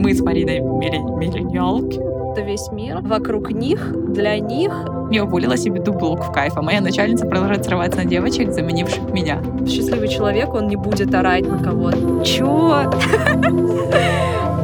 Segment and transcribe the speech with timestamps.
[0.00, 2.00] Мы с Мариной миллениалки.
[2.32, 3.00] Это весь мир.
[3.02, 4.72] Вокруг них, для них.
[5.10, 9.42] Я уволила себе дублок в кайф, а моя начальница продолжает срываться на девочек, заменивших меня.
[9.68, 12.24] Счастливый человек, он не будет орать на кого-то.
[12.24, 12.90] Чё?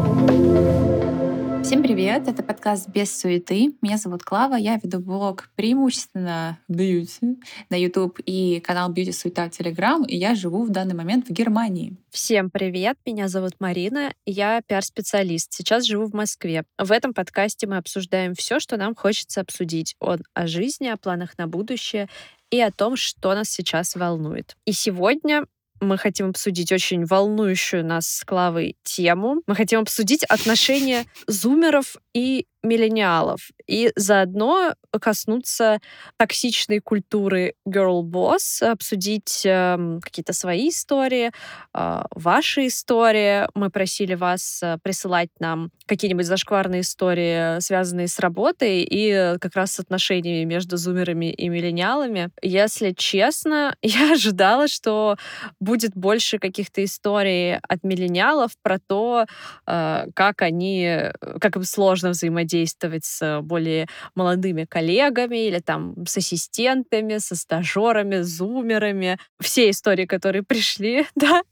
[1.66, 2.28] Всем привет!
[2.28, 3.74] Это подкаст «Без суеты».
[3.82, 7.40] Меня зовут Клава, я веду блог преимущественно бьюти
[7.70, 11.32] на YouTube и канал «Бьюти Суета» в Telegram, и я живу в данный момент в
[11.32, 11.96] Германии.
[12.10, 12.98] Всем привет!
[13.04, 15.52] Меня зовут Марина, я пиар-специалист.
[15.54, 16.62] Сейчас живу в Москве.
[16.78, 19.96] В этом подкасте мы обсуждаем все, что нам хочется обсудить.
[19.98, 22.08] Он о жизни, о планах на будущее
[22.48, 24.56] и о том, что нас сейчас волнует.
[24.66, 25.46] И сегодня
[25.80, 29.42] мы хотим обсудить очень волнующую нас с Клавой тему.
[29.46, 35.80] Мы хотим обсудить отношения зумеров и миллениалов и заодно коснуться
[36.16, 41.30] токсичной культуры girl boss, обсудить э, какие-то свои истории,
[41.74, 43.46] э, ваши истории.
[43.54, 49.72] Мы просили вас э, присылать нам какие-нибудь зашкварные истории, связанные с работой и как раз
[49.72, 52.30] с отношениями между зумерами и миллениалами.
[52.42, 55.16] Если честно, я ожидала, что
[55.60, 59.26] будет больше каких-то историй от миллениалов про то,
[59.66, 61.10] э, как они,
[61.40, 69.18] как им сложно взаимодействовать с более молодыми коллегами или там с ассистентами, со стажерами, зумерами.
[69.40, 71.42] Все истории, которые пришли, да,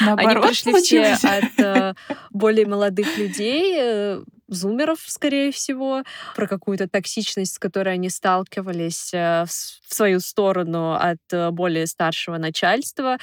[0.00, 1.94] Наоборот, они пришли все от э,
[2.30, 6.02] более молодых людей, э, зумеров, скорее всего,
[6.34, 11.86] про какую-то токсичность, с которой они сталкивались э, в, в свою сторону от э, более
[11.86, 13.16] старшего начальства,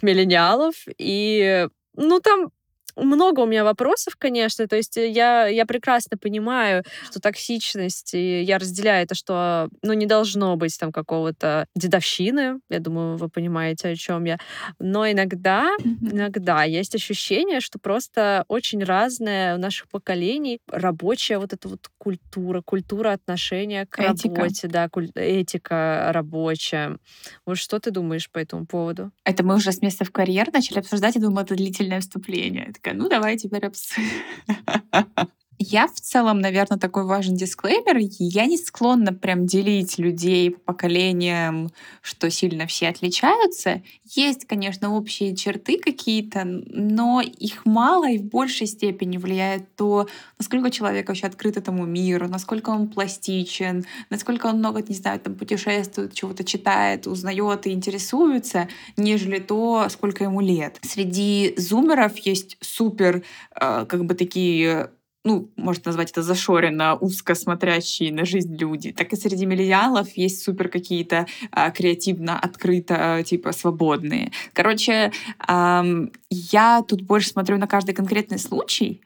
[0.00, 0.74] миллениалов.
[0.98, 2.50] И ну, там
[2.96, 4.66] много у меня вопросов, конечно.
[4.66, 9.92] То есть э, я, я прекрасно понимаю, что токсичность, и я разделяю это, что ну,
[9.92, 12.60] не должно быть там какого-то дедовщины.
[12.70, 14.38] Я думаю, вы понимаете, о чем я.
[14.78, 21.68] Но иногда, иногда есть ощущение, что просто очень разная у наших поколений рабочая вот эта
[21.68, 24.28] вот культура, культура отношения к этика.
[24.28, 26.98] работе, да, куль- этика рабочая.
[27.44, 29.10] Вот что ты думаешь по этому поводу?
[29.24, 33.08] Это мы уже с места в карьер начали обсуждать, я думаю, это длительное вступление ну
[33.08, 34.10] давай теперь обсудим.
[35.58, 37.96] Я в целом, наверное, такой важный дисклеймер.
[38.18, 41.70] Я не склонна прям делить людей по поколениям,
[42.02, 43.82] что сильно все отличаются.
[44.04, 50.08] Есть, конечно, общие черты какие-то, но их мало и в большей степени влияет то,
[50.38, 55.34] насколько человек вообще открыт этому миру, насколько он пластичен, насколько он много, не знаю, там
[55.34, 58.68] путешествует, чего-то читает, узнает и интересуется,
[58.98, 60.78] нежели то, сколько ему лет.
[60.82, 63.22] Среди зумеров есть супер,
[63.58, 64.90] э, как бы такие
[65.26, 70.44] ну, можно назвать это зашоренно, узко смотрящие на жизнь люди, так и среди миллениалов есть
[70.44, 74.30] супер какие-то а, креативно, открыто, типа, свободные.
[74.52, 75.10] Короче,
[75.48, 79.00] эм, я тут больше смотрю на каждый конкретный случай,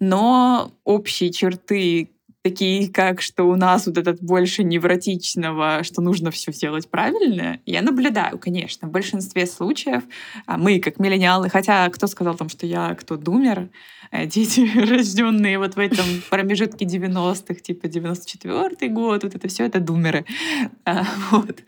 [0.00, 2.10] но общие черты
[2.44, 7.80] такие как, что у нас вот этот больше невротичного, что нужно все сделать правильно, я
[7.80, 10.02] наблюдаю, конечно, в большинстве случаев
[10.44, 13.70] а, мы, как миллениалы, хотя кто сказал там, что я кто думер,
[14.26, 20.24] дети, рожденные вот в этом промежутке 90-х, типа 94-й год, вот это все это думеры.
[20.84, 21.62] А, вот.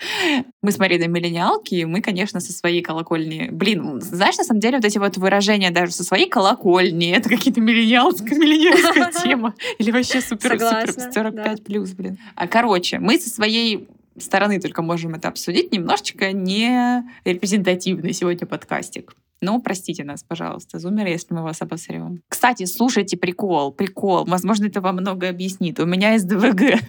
[0.62, 3.48] Мы с Мариной миллениалки, и мы, конечно, со своей колокольни...
[3.50, 7.60] Блин, знаешь, на самом деле, вот эти вот выражения даже со своей колокольни, это какие-то
[7.66, 9.54] миллениалская, миллениальская тема.
[9.78, 12.18] Или вообще супер-супер 45 плюс, блин.
[12.34, 15.72] А, короче, мы со своей стороны только можем это обсудить.
[15.72, 19.14] Немножечко не репрезентативный сегодня подкастик.
[19.40, 22.22] Ну, простите нас, пожалуйста, зумеры, если мы вас обосрем.
[22.28, 24.24] Кстати, слушайте прикол, прикол.
[24.24, 25.78] Возможно, это вам много объяснит.
[25.78, 26.80] У меня СДВГ.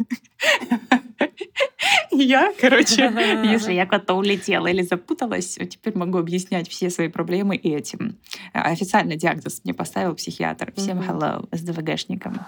[2.11, 3.11] Я, короче,
[3.43, 8.17] если я куда-то улетела или запуталась, теперь могу объяснять все свои проблемы этим.
[8.53, 10.73] Официальный диагноз мне поставил психиатр.
[10.75, 12.39] Всем hello, СДВГшникам.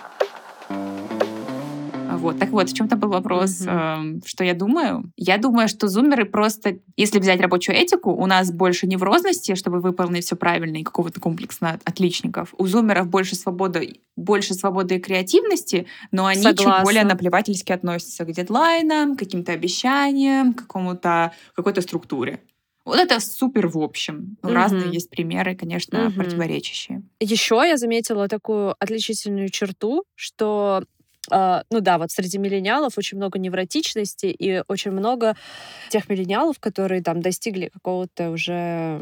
[2.18, 2.40] Вот.
[2.40, 4.18] Так вот, в чем-то был вопрос, mm-hmm.
[4.18, 5.12] э, что я думаю.
[5.16, 10.26] Я думаю, что зумеры просто, если взять рабочую этику, у нас больше неврозности, чтобы выполнить
[10.26, 12.54] все правильно, и какого-то комплекса отличников.
[12.58, 16.74] У зумеров больше свободы, больше свободы и креативности, но они Согласна.
[16.76, 22.40] чуть более наплевательски относятся к дедлайнам, к каким-то обещаниям, к какому-то какой-то структуре.
[22.86, 24.38] Вот это супер в общем.
[24.42, 24.52] Угу.
[24.52, 26.16] Разные есть примеры, конечно, угу.
[26.16, 27.04] противоречащие.
[27.20, 30.84] Еще я заметила такую отличительную черту, что
[31.32, 35.36] э, ну да, вот среди миллениалов очень много невротичности и очень много
[35.90, 39.00] тех миллениалов, которые там достигли какого-то уже,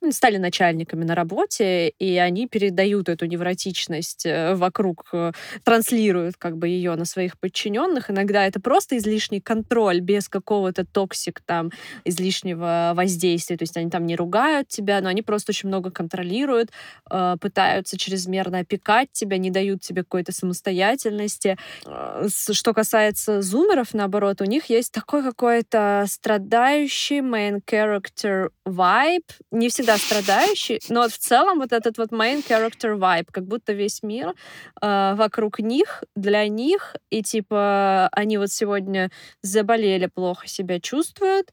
[0.00, 5.32] ну, стали начальниками на работе, и они передают эту невротичность э, вокруг, э,
[5.64, 8.10] транслируют как бы ее на своих подчиненных.
[8.10, 11.70] Иногда это просто излишний контроль без какого-то toxic там,
[12.04, 13.56] излишнего воздействия.
[13.56, 16.70] То есть они там не ругают тебя, но они просто очень много контролируют,
[17.10, 21.56] э, пытаются чрезмерно опекать тебя, не дают тебе какой-то самостоятельности.
[21.82, 29.24] Что касается зумеров, наоборот, у них есть такой какой-то страдающий main character vibe.
[29.50, 34.02] Не всегда страдающий, но в целом вот этот вот main character vibe, как будто весь
[34.02, 34.34] мир
[34.80, 39.10] э, вокруг них, для них, и типа они вот сегодня
[39.42, 41.52] заболели, плохо себя чувствуют,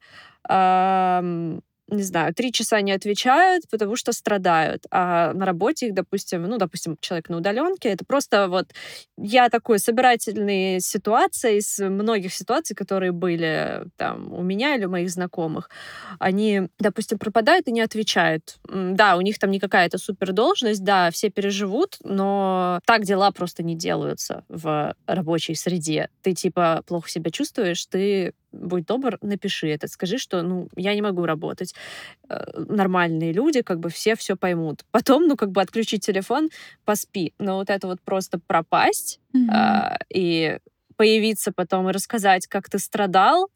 [0.49, 1.59] э,
[1.91, 4.85] не знаю, три часа не отвечают, потому что страдают.
[4.91, 8.67] А на работе их, допустим, ну, допустим, человек на удаленке, это просто вот
[9.17, 15.09] я такой собирательный ситуация из многих ситуаций, которые были там у меня или у моих
[15.09, 15.69] знакомых.
[16.19, 18.57] Они, допустим, пропадают и не отвечают.
[18.69, 23.63] Да, у них там не какая-то супер должность, да, все переживут, но так дела просто
[23.63, 26.09] не делаются в рабочей среде.
[26.21, 31.01] Ты типа плохо себя чувствуешь, ты будь добр, напиши это, скажи, что, ну, я не
[31.01, 31.73] могу работать.
[32.29, 34.83] Э, нормальные люди, как бы все все поймут.
[34.91, 36.49] Потом, ну, как бы отключить телефон,
[36.85, 37.33] поспи.
[37.39, 39.49] Но вот это вот просто пропасть mm-hmm.
[39.51, 40.59] а, и
[40.95, 43.49] появиться потом и рассказать, как ты страдал,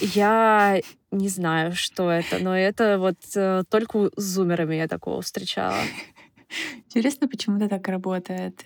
[0.00, 0.80] я
[1.10, 5.78] не знаю, что это, но это вот э, только с зумерами я такого встречала.
[6.86, 8.64] Интересно, почему это так работает.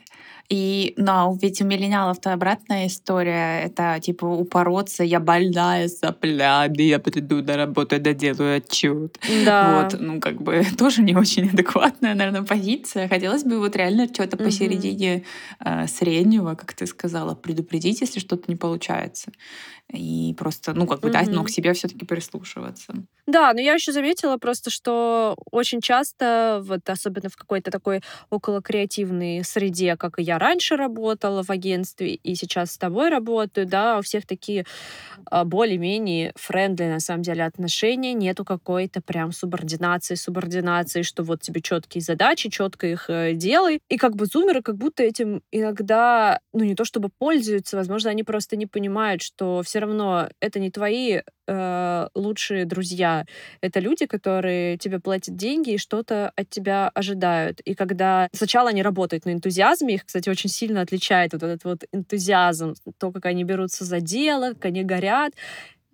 [0.49, 3.63] И, но ведь у миллениалов-то обратная история.
[3.65, 9.19] Это типа упороться, я больная соплями, я приду на работу, доделаю отчет.
[9.45, 9.83] Да.
[9.83, 13.09] Вот, ну, как бы тоже не очень адекватная, наверное, позиция.
[13.09, 14.45] Хотелось бы вот реально что-то угу.
[14.45, 15.25] посередине
[15.65, 19.33] э, среднего, как ты сказала, предупредить, если что-то не получается
[19.93, 21.27] и просто, ну, как бы, mm-hmm.
[21.27, 22.93] да, но к себе все-таки прислушиваться.
[23.27, 28.61] Да, но я еще заметила просто, что очень часто, вот особенно в какой-то такой около
[28.63, 33.99] креативной среде, как и я раньше работала в агентстве, и сейчас с тобой работаю, да,
[33.99, 34.65] у всех такие
[35.31, 41.61] а, более-менее френдли, на самом деле, отношения, нету какой-то прям субординации, субординации, что вот тебе
[41.61, 43.81] четкие задачи, четко их э, делай.
[43.89, 48.23] И как бы зумеры как будто этим иногда, ну, не то чтобы пользуются, возможно, они
[48.23, 53.25] просто не понимают, что все равно это не твои э, лучшие друзья.
[53.61, 57.61] Это люди, которые тебе платят деньги и что-то от тебя ожидают.
[57.61, 61.85] И когда сначала они работают на энтузиазме, их, кстати, очень сильно отличает вот этот вот
[61.93, 65.33] энтузиазм, то, как они берутся за дело, как они горят.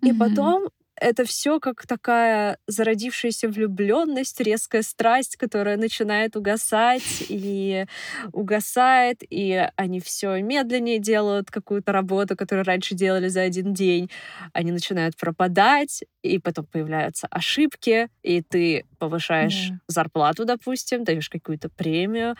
[0.01, 0.17] И mm-hmm.
[0.19, 7.85] потом это все как такая зародившаяся влюбленность, резкая страсть, которая начинает угасать и
[8.31, 14.09] угасает, и они все медленнее делают какую-то работу, которую раньше делали за один день.
[14.53, 19.75] Они начинают пропадать, и потом появляются ошибки, и ты повышаешь yeah.
[19.87, 22.35] зарплату, допустим, даешь какую-то премию,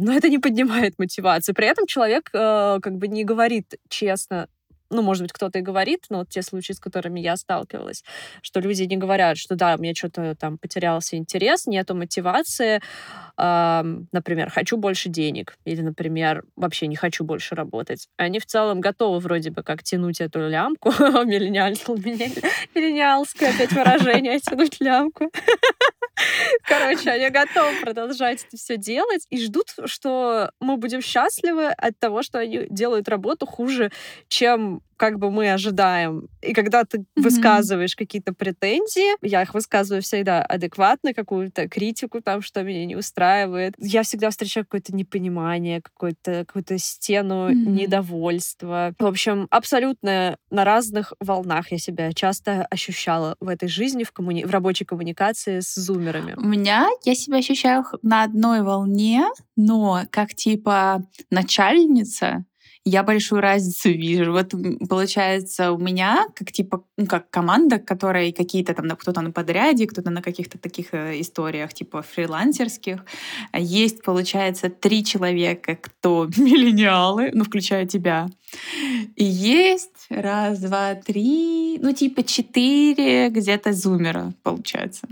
[0.00, 1.54] но это не поднимает мотивацию.
[1.54, 4.48] При этом человек э, как бы не говорит честно
[4.90, 8.04] ну, может быть, кто-то и говорит, но вот те случаи, с которыми я сталкивалась,
[8.42, 12.80] что люди не говорят, что да, мне что-то там потерялся интерес, нету мотивации,
[13.36, 13.82] э,
[14.12, 18.08] например, хочу больше денег, или, например, вообще не хочу больше работать.
[18.16, 20.90] Они в целом готовы вроде бы как тянуть эту лямку,
[22.74, 25.30] миллениальское опять выражение, тянуть лямку.
[26.64, 32.22] Короче, они готовы продолжать это все делать и ждут, что мы будем счастливы от того,
[32.22, 33.90] что они делают работу хуже,
[34.28, 36.28] чем как бы мы ожидаем.
[36.42, 37.22] И когда ты mm-hmm.
[37.22, 43.74] высказываешь какие-то претензии, я их высказываю всегда адекватно, какую-то критику там, что меня не устраивает.
[43.78, 47.54] Я всегда встречаю какое-то непонимание, какую-то какую стену mm-hmm.
[47.54, 48.94] недовольства.
[48.98, 54.44] В общем, абсолютно на разных волнах я себя часто ощущала в этой жизни, в, коммуни...
[54.44, 56.34] в рабочей коммуникации с зумерами.
[56.36, 59.24] У меня я себя ощущаю на одной волне,
[59.56, 62.44] но как типа начальница,
[62.84, 64.32] я большую разницу вижу.
[64.32, 64.54] Вот
[64.88, 70.10] получается у меня как типа ну, как команда, которая какие-то там кто-то на подряде, кто-то
[70.10, 73.04] на каких-то таких э, историях типа фрилансерских.
[73.54, 78.28] Есть, получается, три человека, кто миллениалы, ну, включая тебя.
[79.16, 85.06] И есть раз, два, три, ну, типа четыре где-то зумера, получается.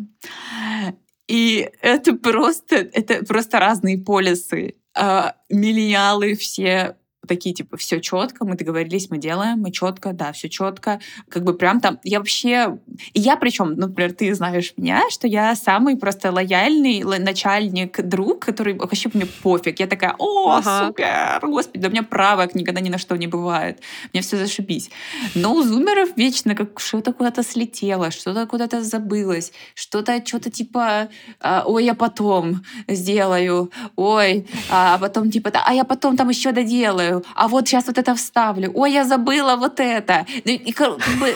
[1.29, 4.75] И это просто, это просто разные полисы.
[4.95, 10.49] А, миллениалы все такие, типа, все четко, мы договорились, мы делаем, мы четко, да, все
[10.49, 11.01] четко.
[11.29, 12.79] Как бы прям там, я вообще...
[13.13, 18.75] И я причем, например, ты знаешь меня, что я самый просто лояльный начальник, друг, который
[18.75, 19.81] вообще мне пофиг.
[19.81, 20.87] Я такая, о, ага.
[20.87, 23.81] супер, господи, да у меня правок никогда ни на что не бывает.
[24.13, 24.91] Мне все зашибись.
[25.35, 31.09] Но у зумеров вечно как что-то куда-то слетело, что-то куда-то забылось, что-то, что-то типа,
[31.41, 37.16] а, ой, я потом сделаю, ой, а потом типа, а я потом там еще доделаю,
[37.35, 40.27] а вот сейчас вот это вставлю, ой, я забыла вот это.
[40.45, 41.35] Ну, и, как бы,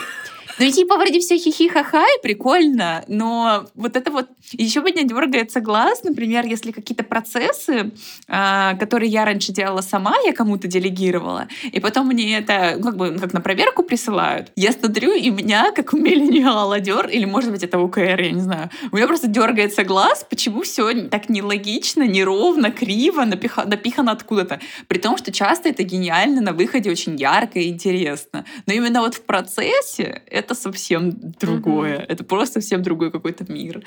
[0.60, 4.26] ну и типа вроде все хихи-ха-ха и прикольно, но вот это вот...
[4.52, 7.92] Еще меня дергается глаз, например, если какие-то процессы,
[8.28, 13.16] э, которые я раньше делала сама, я кому-то делегировала, и потом мне это как бы
[13.18, 14.52] как на проверку присылают.
[14.54, 18.70] Я смотрю, и меня, как миллениала, дер, или может быть это УКР, я не знаю,
[18.92, 24.60] у меня просто дергается глаз, почему все так нелогично, неровно, криво, напиха, напихано откуда-то.
[24.88, 28.44] При том, что часто это гениально, на выходе очень ярко и интересно.
[28.66, 31.98] Но именно вот в процессе это это совсем другое.
[31.98, 32.06] Mm-hmm.
[32.08, 33.82] Это просто совсем другой какой-то мир.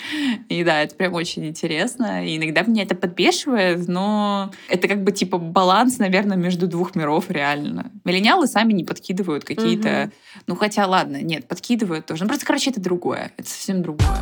[0.50, 2.25] И да, это прям очень интересно.
[2.25, 7.29] И иногда меня это подбешивает, но это как бы типа баланс, наверное, между двух миров
[7.29, 7.91] реально.
[8.05, 9.89] Миллениалы сами не подкидывают какие-то...
[9.89, 10.12] Mm-hmm.
[10.48, 12.24] Ну хотя, ладно, нет, подкидывают тоже.
[12.24, 13.32] Ну просто, короче, это другое.
[13.38, 14.17] Это совсем другое.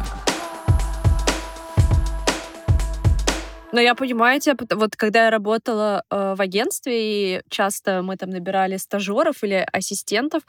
[3.72, 8.30] Но я понимаю тебя, вот когда я работала э, в агентстве, и часто мы там
[8.30, 10.44] набирали стажеров или ассистентов,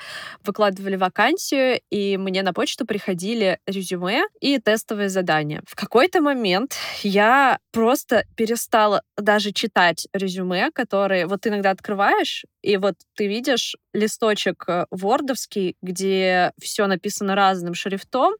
[0.44, 5.62] выкладывали вакансию, и мне на почту приходили резюме и тестовые задания.
[5.66, 12.76] В какой-то момент я просто перестала даже читать резюме, которые вот ты иногда открываешь, и
[12.76, 18.34] вот ты видишь листочек э, вордовский, где все написано разным шрифтом,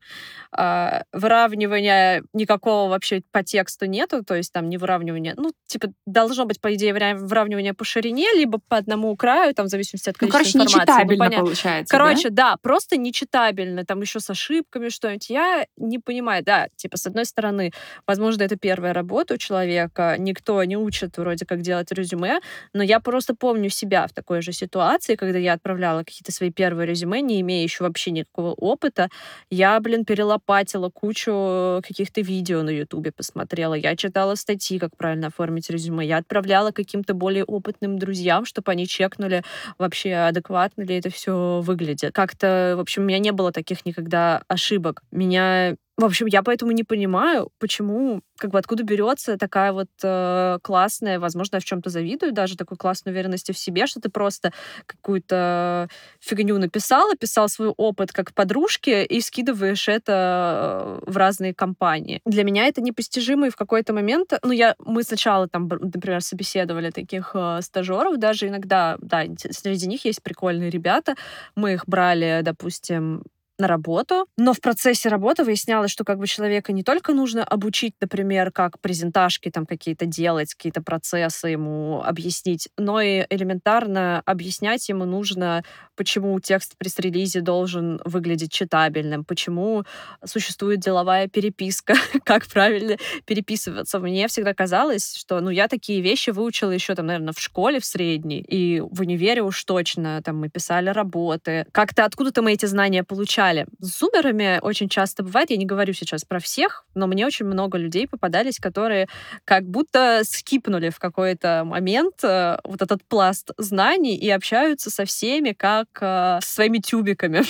[0.57, 6.45] э, выравнивания никакого вообще по тексту нету, то есть там не выравнивание, ну, типа, должно
[6.47, 10.59] быть, по идее, выравнивание по ширине, либо по одному краю, там, в зависимости от количества
[10.59, 11.03] ну, короче, информации.
[11.03, 12.51] нечитабельно ну, получается, Короче, да?
[12.51, 15.31] да, просто нечитабельно, там еще с ошибками что-нибудь.
[15.31, 17.73] Я не понимаю, да, типа, с одной стороны,
[18.07, 22.41] возможно, это первая работа у человека, никто не учит вроде как делать резюме,
[22.73, 26.87] но я просто помню себя в такой же ситуации, когда я отправляла какие-то свои первые
[26.87, 29.09] резюме, не имея еще вообще никакого опыта,
[29.51, 35.71] я, блин, перелопатила кучу каких-то видео на Ютубе, посмотрела, я читала статьи, как правильно оформить
[35.71, 39.43] резюме, я отправляла каким-то более опытным друзьям, чтобы они чекнули
[39.79, 42.15] вообще адекватно ли это все выглядит.
[42.15, 45.03] Как-то, в общем, у меня не было таких никогда ошибок.
[45.11, 50.59] Меня в общем, я поэтому не понимаю, почему, как бы откуда берется такая вот э,
[50.63, 54.53] классная, возможно, я в чем-то завидую, даже такой классной уверенности в себе, что ты просто
[54.87, 62.21] какую-то фигню написал, описал свой опыт как подружки и скидываешь это э, в разные компании.
[62.25, 66.91] Для меня это непостижимо, и в какой-то момент, ну, я, мы сначала там, например, собеседовали
[66.91, 71.17] таких э, стажеров, даже иногда, да, среди них есть прикольные ребята,
[71.55, 73.25] мы их брали, допустим,
[73.63, 77.95] на работу, но в процессе работы выяснялось, что как бы человека не только нужно обучить,
[78.01, 85.05] например, как презентажки там какие-то делать, какие-то процессы ему объяснить, но и элементарно объяснять ему
[85.05, 85.63] нужно,
[85.97, 89.85] почему текст пресс-релизе должен выглядеть читабельным, почему
[90.25, 94.01] существует деловая переписка, как правильно переписываться.
[94.01, 97.85] Мне всегда казалось, что ну, я такие вещи выучила еще там, наверное, в школе в
[97.85, 101.67] средней, и в универе уж точно там мы писали работы.
[101.71, 103.67] Как-то откуда-то мы эти знания получали получали.
[103.81, 107.79] С зумерами очень часто бывает, я не говорю сейчас про всех, но мне очень много
[107.79, 109.09] людей попадались, которые
[109.45, 115.53] как будто скипнули в какой-то момент э, вот этот пласт знаний и общаются со всеми
[115.53, 117.43] как э, своими тюбиками.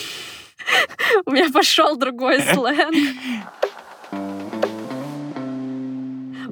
[1.26, 2.96] У меня пошел другой сленг.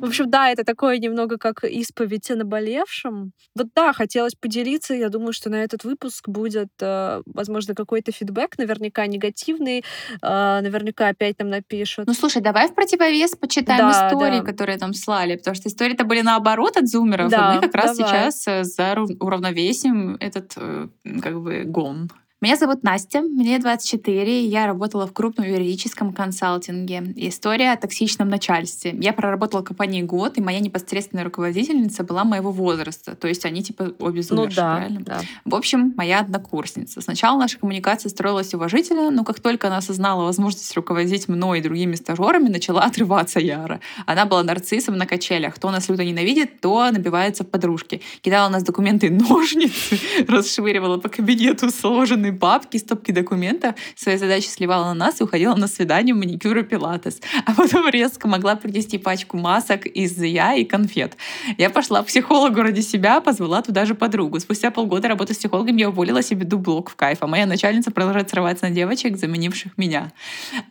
[0.00, 3.33] В общем, да, это такое немного как исповедь о наболевшем.
[3.54, 4.95] Вот да, хотелось поделиться.
[4.95, 9.85] Я думаю, что на этот выпуск будет, э, возможно, какой-то фидбэк, наверняка негативный.
[10.23, 12.07] Э, наверняка опять нам напишут.
[12.07, 14.45] Ну, слушай, давай в противовес почитаем да, истории, да.
[14.45, 17.97] которые там слали, потому что истории-то были наоборот от зумеров, да, и мы как раз
[17.97, 18.30] давай.
[18.33, 22.11] сейчас э, за уравновесим этот как бы гон.
[22.42, 27.12] Меня зовут Настя, мне 24, я работала в крупном юридическом консалтинге.
[27.16, 28.97] История о токсичном начальстве.
[28.99, 33.14] Я проработала в компании год, и моя непосредственная руководительница была моего возраста.
[33.14, 35.00] То есть они типа обе ну, да, правильно?
[35.00, 35.20] Да.
[35.44, 37.02] В общем, моя однокурсница.
[37.02, 41.94] Сначала наша коммуникация строилась уважительно, но как только она осознала возможность руководить мной и другими
[41.94, 43.80] стажерами, начала отрываться яро.
[44.06, 45.56] Она была нарциссом на качелях.
[45.56, 48.00] Кто нас люто ненавидит, то набивается в подружки.
[48.23, 54.47] Кидала у нас документы ножницы, расшвыривала по кабинету сложенные огромные папки, стопки документов, свои задачи
[54.47, 57.21] сливала на нас и уходила на свидание, маникюр пилатес.
[57.47, 61.17] А потом резко могла принести пачку масок из я и конфет.
[61.59, 64.41] Я пошла к психологу ради себя, позвала туда же подругу.
[64.41, 68.31] Спустя полгода работы с психологом я уволила себе дублок в кайф, а моя начальница продолжает
[68.31, 70.13] срываться на девочек, заменивших меня.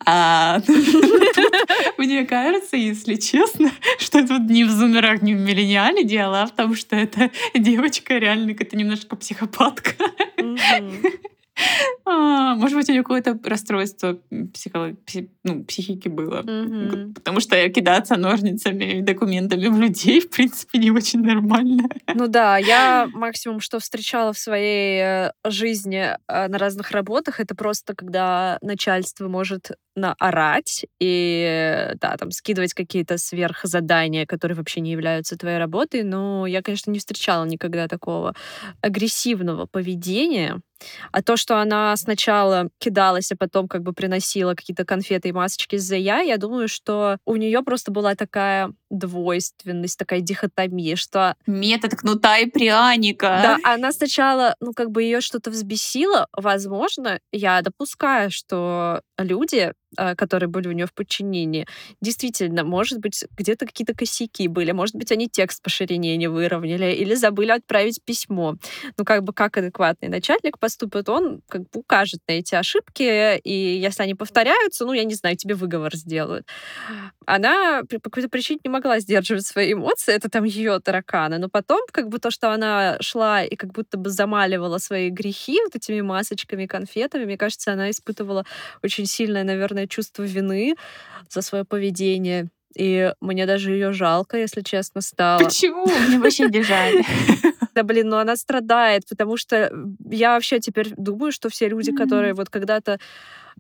[0.06, 0.60] А,
[1.98, 6.51] мне кажется, если честно, что тут не в зумерах, не в миллениале дело, а в
[6.51, 9.92] том, что эта девочка реально какая-то немножко психопатка.
[12.06, 14.18] А, может быть, у нее какое-то расстройство
[14.54, 14.96] психолог...
[15.44, 16.42] ну, психики было.
[16.42, 17.13] Mm-hmm.
[17.13, 21.89] Потому что кидаться ножницами и документами в людей, в принципе, не очень нормально.
[22.13, 27.56] Ну да, я максимум, что встречала в своей э, жизни э, на разных работах, это
[27.56, 35.38] просто когда начальство может наорать и, да, там, скидывать какие-то сверхзадания, которые вообще не являются
[35.38, 36.03] твоей работой.
[36.03, 38.34] Но я, конечно, не встречала никогда такого
[38.82, 40.62] агрессивного поведения.
[41.12, 45.75] А то, что она сначала кидалась, а потом как бы приносила какие-то конфеты и масочки
[45.75, 51.36] из-за я, я думаю, что у нее просто была такая двойственность, такая дихотомия, что...
[51.46, 53.39] Метод кнута и пряника.
[53.44, 56.27] Да, она сначала, ну, как бы ее что-то взбесило.
[56.32, 61.67] Возможно, я допускаю, что люди которые были у нее в подчинении.
[62.01, 66.91] Действительно, может быть, где-то какие-то косяки были, может быть, они текст по ширине не выровняли
[66.93, 68.55] или забыли отправить письмо.
[68.98, 73.77] Ну, как бы как адекватный начальник поступит, он как бы укажет на эти ошибки, и
[73.77, 76.48] если они повторяются, ну, я не знаю, тебе выговор сделают.
[77.25, 81.81] Она по какой-то причине не могла сдерживать свои эмоции, это там ее тараканы, но потом
[81.91, 86.01] как бы то, что она шла и как будто бы замаливала свои грехи вот этими
[86.01, 88.46] масочками, конфетами, мне кажется, она испытывала
[88.84, 90.75] очень сильное, наверное, огромное чувство вины
[91.29, 92.48] за свое поведение.
[92.75, 95.43] И мне даже ее жалко, если честно, стало.
[95.43, 95.86] Почему?
[96.07, 97.03] Мне вообще не жаль.
[97.75, 99.71] Да, блин, ну она страдает, потому что
[100.09, 103.00] я вообще теперь думаю, что все люди, которые вот когда-то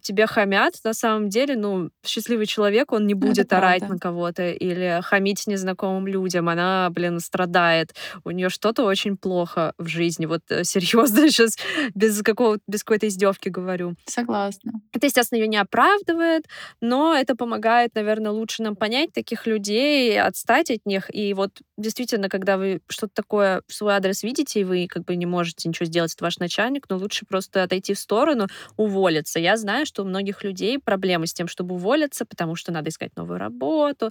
[0.01, 3.95] тебе хамят, на самом деле, ну, счастливый человек, он не будет Это орать правда.
[3.95, 6.49] на кого-то или хамить незнакомым людям.
[6.49, 7.95] Она, блин, страдает.
[8.23, 10.25] У нее что-то очень плохо в жизни.
[10.25, 11.57] Вот э, серьезно сейчас
[11.95, 13.95] без какого без какой-то издевки говорю.
[14.05, 14.73] Согласна.
[14.93, 16.45] Это, естественно, ее не оправдывает,
[16.81, 21.13] но это помогает, наверное, лучше нам понять таких людей, отстать от них.
[21.13, 25.15] И вот действительно, когда вы что-то такое в свой адрес видите, и вы как бы
[25.15, 29.39] не можете ничего сделать, это ваш начальник, но лучше просто отойти в сторону, уволиться.
[29.39, 33.11] Я знаю, что у многих людей проблемы с тем, чтобы уволиться, потому что надо искать
[33.17, 34.09] новую работу.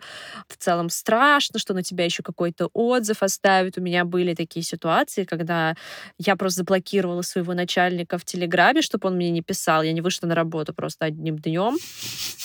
[0.48, 3.78] В целом страшно, что на тебя еще какой-то отзыв оставят.
[3.78, 5.74] У меня были такие ситуации, когда
[6.18, 9.82] я просто заблокировала своего начальника в Телеграме, чтобы он мне не писал.
[9.82, 11.76] Я не вышла на работу просто одним днем.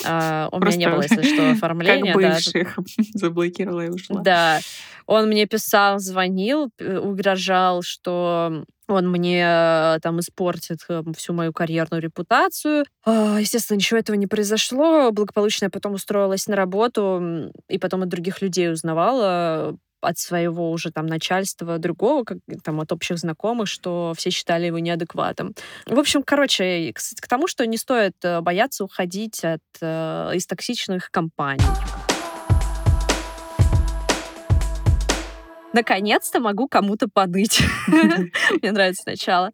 [0.04, 2.12] А, у меня не было, если что, оформления.
[2.12, 2.78] Как бывших
[3.14, 4.22] заблокировала и ушла.
[4.22, 4.60] Да.
[5.06, 12.02] Он мне писал, звонил, угрожал, что он мне э, там испортит э, всю мою карьерную
[12.02, 12.84] репутацию.
[13.04, 15.10] А, естественно, ничего этого не произошло.
[15.10, 20.90] Благополучно я потом устроилась на работу, и потом от других людей узнавала от своего уже
[20.90, 25.54] там начальства другого, как, там от общих знакомых, что все считали его неадекватом.
[25.86, 31.10] В общем, короче, к, к тому, что не стоит э, бояться уходить от, из токсичных
[31.10, 31.64] компаний.
[35.74, 37.60] Наконец-то могу кому-то поныть.
[37.88, 39.52] Мне нравится начало.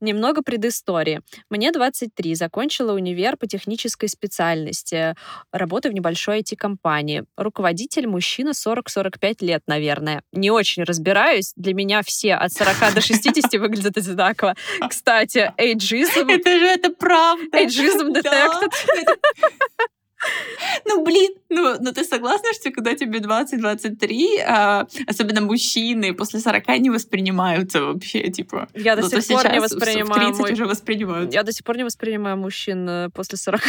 [0.00, 1.20] Немного предыстории.
[1.48, 5.14] Мне 23, закончила универ по технической специальности.
[5.52, 7.24] Работаю в небольшой IT-компании.
[7.36, 10.22] Руководитель мужчина 40-45 лет, наверное.
[10.32, 11.52] Не очень разбираюсь.
[11.56, 14.54] Для меня все от 40 до 60 выглядят одинаково.
[14.88, 16.28] Кстати, эйджизм...
[16.28, 17.58] Это же это правда.
[17.58, 18.72] Эйджизм детектед.
[20.84, 26.68] Ну, блин, ну, ну ты согласна, что когда тебе 20-23, а, особенно мужчины после 40
[26.78, 28.68] не воспринимаются вообще, типа...
[28.74, 30.32] Я до ну, сих пор не воспринимаю...
[30.32, 31.32] В 30 уже воспринимают.
[31.32, 33.60] Я до сих пор не воспринимаю мужчин э, после 40.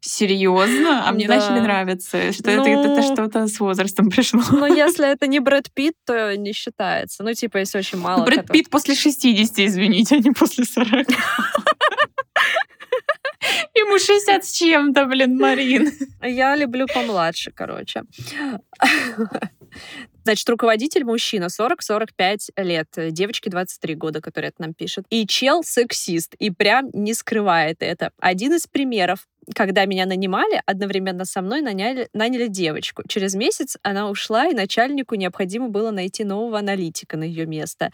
[0.00, 1.08] Серьезно?
[1.08, 1.36] А мне да.
[1.36, 2.32] начали нравиться.
[2.32, 4.42] Что ну, это, это что-то с возрастом пришло.
[4.50, 7.22] Ну, если это не Брэд Питт, то не считается.
[7.22, 8.24] Ну, типа, если очень мало.
[8.24, 8.58] Брэд который...
[8.58, 11.06] Питт после 60, извините, а не после 40.
[13.74, 15.90] Ему 60 с чем-то, блин, Марин.
[16.22, 18.02] Я люблю помладше, короче.
[20.24, 25.04] Значит, руководитель мужчина 40-45 лет, девочки 23 года, которые это нам пишет.
[25.08, 28.10] И чел сексист, и прям не скрывает это.
[28.18, 33.02] Один из примеров когда меня нанимали, одновременно со мной наняли, наняли девочку.
[33.08, 37.90] Через месяц она ушла, и начальнику необходимо было найти нового аналитика на ее место.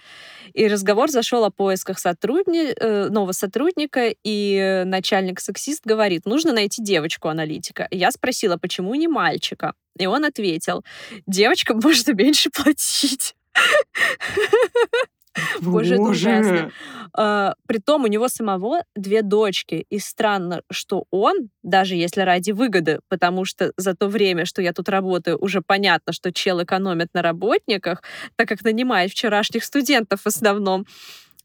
[0.55, 2.73] И разговор зашел о поисках сотрудни...
[2.79, 7.89] Э, нового сотрудника, и начальник-сексист говорит, нужно найти девочку-аналитика.
[7.91, 9.75] Я спросила, почему не мальчика?
[9.99, 10.85] И он ответил,
[11.27, 13.35] девочкам можно меньше платить.
[15.61, 16.73] Боже, это ужасно.
[17.15, 19.85] А, притом у него самого две дочки.
[19.91, 24.73] И странно, что он, даже если ради выгоды, потому что за то время, что я
[24.73, 28.03] тут работаю, уже понятно, что чел экономит на работниках,
[28.37, 30.87] так как нанимает вчерашних студентов в основном,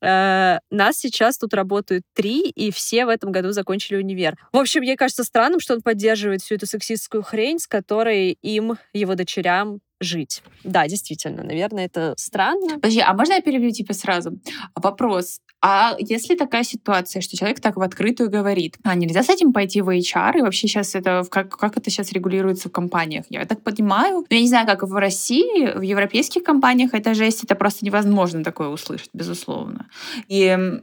[0.02, 4.36] Э, нас сейчас тут работают три, и все в этом году закончили универ.
[4.52, 8.78] В общем, мне кажется странным, что он поддерживает всю эту сексистскую хрень, с которой им,
[8.93, 10.43] его дочерям, жить.
[10.63, 12.75] Да, действительно, наверное, это странно.
[12.75, 14.39] Подожди, а можно я перебью типа сразу?
[14.75, 15.39] Вопрос.
[15.60, 19.81] А если такая ситуация, что человек так в открытую говорит, а нельзя с этим пойти
[19.81, 20.39] в HR?
[20.39, 23.25] И вообще сейчас это, как, как это сейчас регулируется в компаниях?
[23.29, 24.25] Я так понимаю.
[24.29, 28.67] Я не знаю, как в России, в европейских компаниях это жесть, это просто невозможно такое
[28.67, 29.88] услышать, безусловно.
[30.27, 30.79] И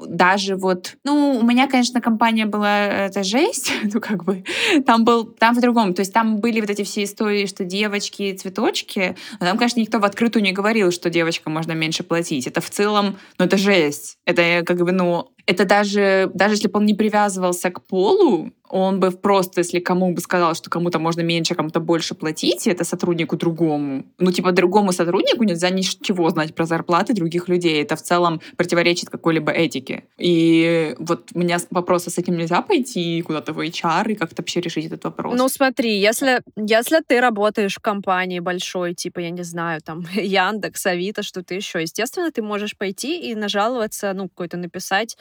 [0.00, 4.44] даже вот, ну, у меня, конечно, компания была это жесть, ну, как бы,
[4.86, 8.34] там был, там в другом, то есть там были вот эти все истории, что девочки,
[8.34, 12.46] цветочки, но там, конечно, никто в открытую не говорил, что девочкам можно меньше платить.
[12.46, 14.18] Это в целом, ну, это жесть.
[14.24, 18.98] Это как бы, ну, это даже, даже если бы он не привязывался к полу, он
[18.98, 23.36] бы просто, если кому бы сказал, что кому-то можно меньше, кому-то больше платить, это сотруднику
[23.36, 24.04] другому.
[24.18, 27.82] Ну, типа, другому сотруднику нельзя ничего знать про зарплаты других людей.
[27.82, 30.04] Это в целом противоречит какой-либо этике.
[30.18, 34.42] И вот у меня вопрос, а с этим нельзя пойти куда-то в HR и как-то
[34.42, 35.34] вообще решить этот вопрос?
[35.36, 40.86] Ну, смотри, если, если ты работаешь в компании большой, типа, я не знаю, там, Яндекс,
[40.86, 45.16] Авито, что-то еще, естественно, ты можешь пойти и нажаловаться, ну, какой-то написать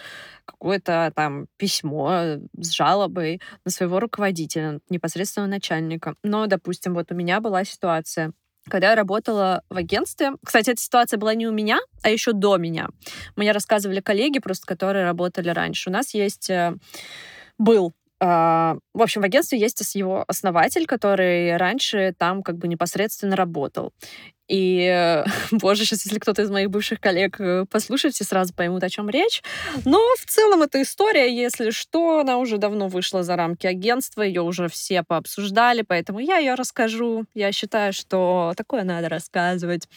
[0.46, 6.16] какое-то там письмо с жалобой на своего руководителя, непосредственно начальника.
[6.24, 8.34] Но, допустим, вот у меня была ситуация,
[8.70, 10.32] когда я работала в агентстве.
[10.44, 12.90] Кстати, эта ситуация была не у меня, а еще до меня.
[13.36, 15.90] Мне рассказывали коллеги, просто которые работали раньше.
[15.90, 16.74] У нас есть э,
[17.58, 17.94] был
[18.26, 23.92] а, в общем, в агентстве есть его основатель, который раньше там как бы непосредственно работал.
[24.48, 28.90] И, боже, сейчас, если кто-то из моих бывших коллег э, послушает, все сразу поймут, о
[28.90, 29.42] чем речь.
[29.86, 34.42] Но в целом эта история, если что, она уже давно вышла за рамки агентства, ее
[34.42, 37.26] уже все пообсуждали, поэтому я ее расскажу.
[37.34, 39.88] Я считаю, что такое надо рассказывать.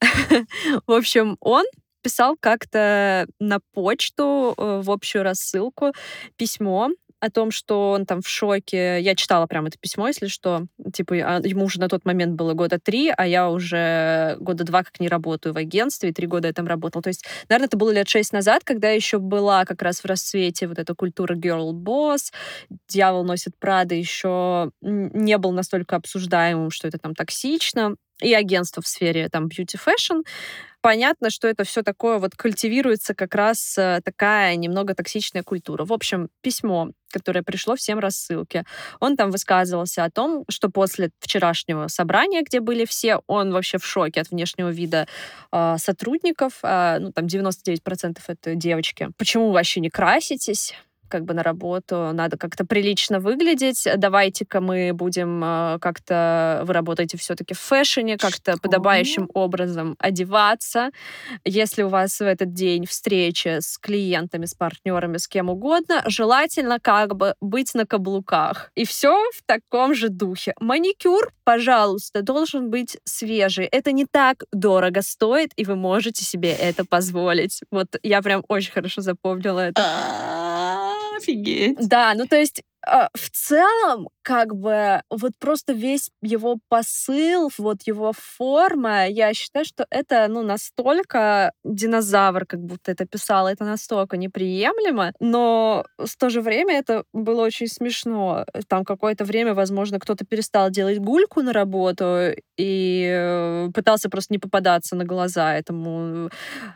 [0.86, 1.64] В общем, он
[2.02, 5.92] писал как-то на почту э, в общую рассылку
[6.36, 6.90] письмо
[7.20, 9.00] о том, что он там в шоке.
[9.00, 10.66] Я читала прям это письмо, если что.
[10.92, 14.82] Типа, а, ему уже на тот момент было года три, а я уже года два
[14.82, 17.02] как не работаю в агентстве, и три года я там работала.
[17.02, 20.66] То есть, наверное, это было лет шесть назад, когда еще была как раз в расцвете
[20.66, 22.32] вот эта культура girl boss,
[22.88, 28.86] дьявол носит Прада еще не был настолько обсуждаемым, что это там токсично и агентство в
[28.86, 30.22] сфере там beauty fashion.
[30.82, 35.84] Понятно, что это все такое вот культивируется как раз э, такая немного токсичная культура.
[35.84, 38.64] В общем, письмо, которое пришло всем рассылке,
[38.98, 43.84] он там высказывался о том, что после вчерашнего собрания, где были все, он вообще в
[43.84, 45.06] шоке от внешнего вида
[45.52, 49.10] э, сотрудников, э, ну там 99% это девочки.
[49.18, 50.74] Почему вообще не краситесь?
[51.10, 53.86] Как бы на работу, надо как-то прилично выглядеть.
[53.96, 56.62] Давайте-ка мы будем э, как-то...
[56.64, 60.90] Вы работаете все-таки в фэшне, как-то подобающим образом одеваться.
[61.44, 66.78] Если у вас в этот день встреча с клиентами, с партнерами, с кем угодно, желательно
[66.80, 68.70] как бы быть на каблуках.
[68.74, 70.54] И все в таком же духе.
[70.60, 73.66] Маникюр, пожалуйста, должен быть свежий.
[73.66, 77.60] Это не так дорого стоит, и вы можете себе это позволить.
[77.70, 79.82] Вот я прям очень хорошо запомнила это.
[81.20, 81.76] Офигеть.
[81.88, 88.12] Да, ну то есть в целом, как бы, вот просто весь его посыл, вот его
[88.16, 95.12] форма, я считаю, что это, ну, настолько динозавр, как будто это писал, это настолько неприемлемо,
[95.20, 98.44] но в то же время это было очень смешно.
[98.68, 104.38] Там какое-то время, возможно, кто-то перестал делать гульку на работу и э, пытался просто не
[104.38, 106.30] попадаться на глаза этому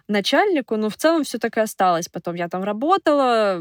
[0.09, 2.09] начальнику, но в целом все так и осталось.
[2.09, 3.61] Потом я там работала,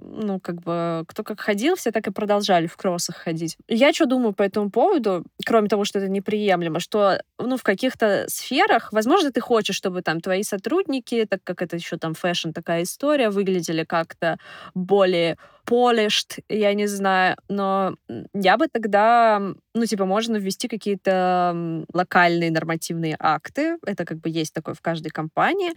[0.00, 3.56] ну, как бы, кто как ходил, все так и продолжали в кроссах ходить.
[3.68, 8.24] Я что думаю по этому поводу, кроме того, что это неприемлемо, что, ну, в каких-то
[8.28, 12.84] сферах, возможно, ты хочешь, чтобы там твои сотрудники, так как это еще там fashion такая
[12.84, 14.38] история, выглядели как-то
[14.74, 17.94] более polished, я не знаю, но
[18.34, 19.40] я бы тогда,
[19.74, 25.10] ну, типа, можно ввести какие-то локальные нормативные акты, это как бы есть такое в каждой
[25.10, 25.72] компании,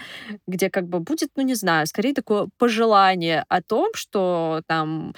[0.48, 5.14] где как бы будет, ну, не знаю, скорее такое пожелание о том, что там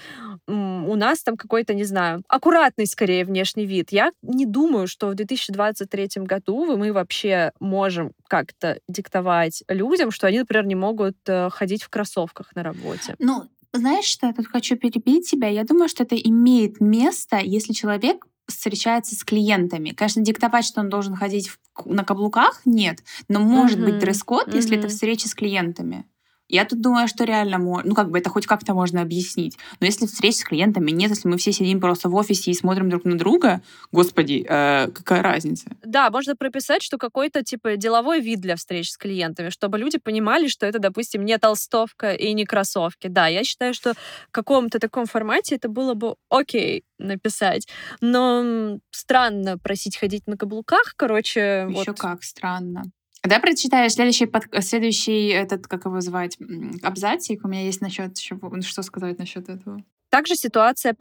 [0.48, 3.92] у нас там какой-то, не знаю, аккуратный скорее внешний вид.
[3.92, 10.40] Я не думаю, что в 2023 году мы вообще можем как-то диктовать людям, что они,
[10.40, 13.16] например, не могут э, ходить в кроссовках на работе.
[13.20, 15.48] Ну, знаешь, что я тут хочу перебить тебя?
[15.48, 19.92] Я думаю, что это имеет место, если человек встречается с клиентами.
[19.92, 21.52] Конечно, диктовать, что он должен ходить
[21.86, 23.04] на каблуках, нет.
[23.28, 23.86] Но может mm-hmm.
[23.86, 24.56] быть дресс-код, mm-hmm.
[24.56, 26.06] если это встреча с клиентами.
[26.50, 29.58] Я тут думаю, что реально ну как бы это хоть как-то можно объяснить.
[29.80, 32.90] Но если встреч с клиентами нет, если мы все сидим просто в офисе и смотрим
[32.90, 35.70] друг на друга, господи, э, какая разница?
[35.84, 40.48] Да, можно прописать, что какой-то типа деловой вид для встреч с клиентами, чтобы люди понимали,
[40.48, 43.08] что это, допустим, не толстовка и не кроссовки.
[43.08, 47.68] Да, я считаю, что в каком-то таком формате это было бы окей написать.
[48.02, 51.68] Но странно просить ходить на каблуках, короче.
[51.70, 52.00] Еще вот.
[52.00, 52.84] как странно.
[53.24, 54.44] Да, прочитаешь следующий, под...
[54.64, 56.38] следующий этот, как его звать,
[56.84, 57.44] абзацик.
[57.44, 59.84] У меня есть насчет, что сказать насчет этого.
[60.10, 60.96] Также ситуация,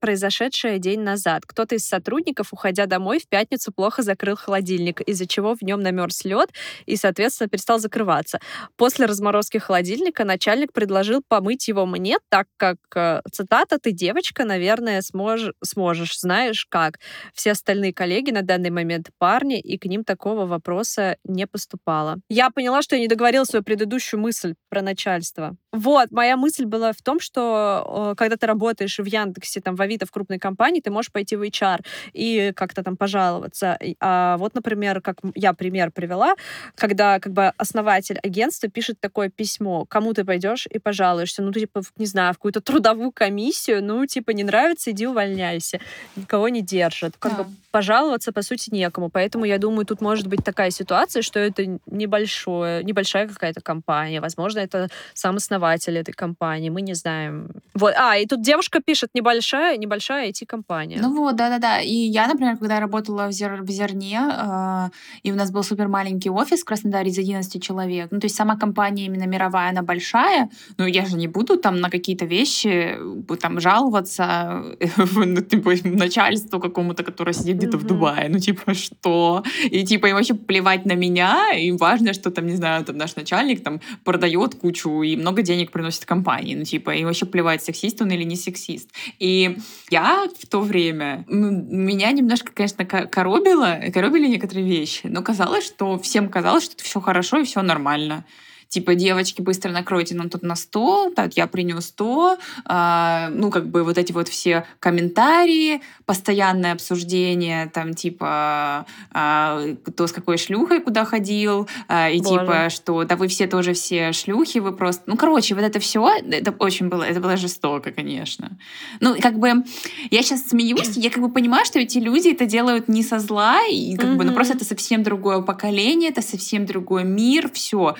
[0.00, 1.44] произошедшая день назад.
[1.46, 6.24] Кто-то из сотрудников, уходя домой, в пятницу плохо закрыл холодильник, из-за чего в нем намерз
[6.24, 6.50] лед
[6.84, 8.38] и, соответственно, перестал закрываться.
[8.76, 15.00] После разморозки холодильника начальник предложил помыть его мне, так как, э, цитата, «ты девочка, наверное,
[15.00, 15.52] смож...
[15.62, 16.98] сможешь, знаешь как».
[17.32, 22.18] Все остальные коллеги на данный момент парни, и к ним такого вопроса не поступало.
[22.28, 25.56] Я поняла, что я не договорила свою предыдущую мысль про начальство.
[25.72, 29.82] Вот, моя мысль была в том, что э, когда ты работаешь в Яндексе, там, в
[29.82, 31.78] Авито, в крупной компании, ты можешь пойти в HR
[32.12, 33.78] и как-то там пожаловаться.
[34.00, 36.34] А вот, например, как я пример привела,
[36.74, 41.60] когда как бы основатель агентства пишет такое письмо, кому ты пойдешь и пожалуешься, ну, ты,
[41.60, 45.80] типа, не знаю, в какую-то трудовую комиссию, ну, типа, не нравится, иди увольняйся.
[46.16, 47.14] Никого не держат.
[47.18, 47.42] Как да.
[47.42, 49.10] бы пожаловаться, по сути, некому.
[49.10, 54.20] Поэтому, я думаю, тут может быть такая ситуация, что это небольшое, небольшая какая-то компания.
[54.20, 56.70] Возможно, это сам основатель этой компании.
[56.70, 57.50] Мы не знаем.
[57.74, 57.94] Вот.
[57.96, 60.98] А, и тут девушка пишет, небольшая, небольшая IT-компания.
[61.00, 61.80] Ну вот, да-да-да.
[61.80, 63.62] И я, например, когда работала в, зер...
[63.62, 64.88] в Зерне, э,
[65.22, 68.36] и у нас был супер маленький офис в Краснодаре из 11 человек, ну то есть
[68.36, 70.48] сама компания именно мировая, она большая,
[70.78, 72.98] но я же не буду там на какие-то вещи
[73.40, 74.64] там жаловаться
[75.16, 78.28] ну, типа, начальству какому-то, которое сидит где-то в Дубае.
[78.28, 79.44] Ну типа что?
[79.64, 83.16] И типа им вообще плевать на меня, им важно, что там, не знаю, там наш
[83.16, 86.54] начальник там продает кучу и много денег приносит компании.
[86.54, 88.90] Ну типа им вообще плевать, сексист он или не сексист.
[89.18, 89.58] И
[89.90, 95.98] я в то время, ну, меня немножко, конечно, коробило, коробили некоторые вещи, но казалось, что
[95.98, 98.24] всем казалось, что все хорошо и все нормально
[98.70, 103.68] типа, девочки, быстро накройте нам тут на стол, так, я принес то, а, ну, как
[103.68, 110.80] бы вот эти вот все комментарии, постоянное обсуждение, там, типа, а, кто с какой шлюхой
[110.80, 112.40] куда ходил, а, и Боже.
[112.40, 115.02] типа, что, да вы все тоже все шлюхи, вы просто...
[115.06, 118.56] Ну, короче, вот это все, это очень было, это было жестоко, конечно.
[119.00, 119.64] Ну, как бы,
[120.12, 123.66] я сейчас смеюсь, я как бы понимаю, что эти люди это делают не со зла,
[123.66, 124.14] и как mm-hmm.
[124.14, 127.96] бы, ну, просто это совсем другое поколение, это совсем другой мир, все